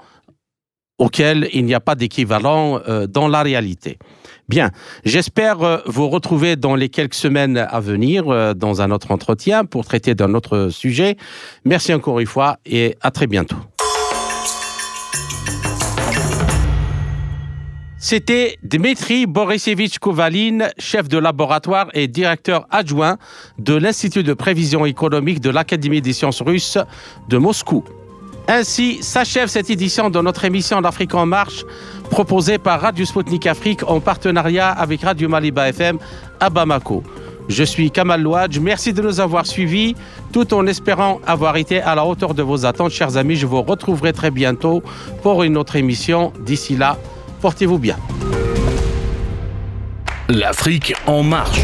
[0.98, 3.98] auxquelles il n'y a pas d'équivalent euh, dans la réalité.
[4.48, 4.70] Bien,
[5.04, 9.64] j'espère euh, vous retrouver dans les quelques semaines à venir euh, dans un autre entretien
[9.64, 11.16] pour traiter d'un autre sujet.
[11.64, 13.56] Merci encore une fois et à très bientôt.
[17.98, 23.16] C'était Dmitri Borisevich Kovalin, chef de laboratoire et directeur adjoint
[23.58, 26.78] de l'Institut de prévision économique de l'Académie des sciences russes
[27.28, 27.82] de Moscou.
[28.48, 31.64] Ainsi s'achève cette édition de notre émission L'Afrique en marche,
[32.10, 35.98] proposée par Radio Sputnik Afrique en partenariat avec Radio Maliba FM
[36.40, 37.02] à Bamako.
[37.48, 39.94] Je suis Kamal Louadj, merci de nous avoir suivis,
[40.32, 42.90] tout en espérant avoir été à la hauteur de vos attentes.
[42.90, 44.82] Chers amis, je vous retrouverai très bientôt
[45.22, 46.32] pour une autre émission.
[46.44, 46.98] D'ici là,
[47.40, 47.96] Portez-vous bien.
[50.28, 51.60] L'Afrique en marche.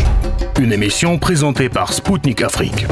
[0.60, 2.86] Une émission présentée par Spoutnik Afrique.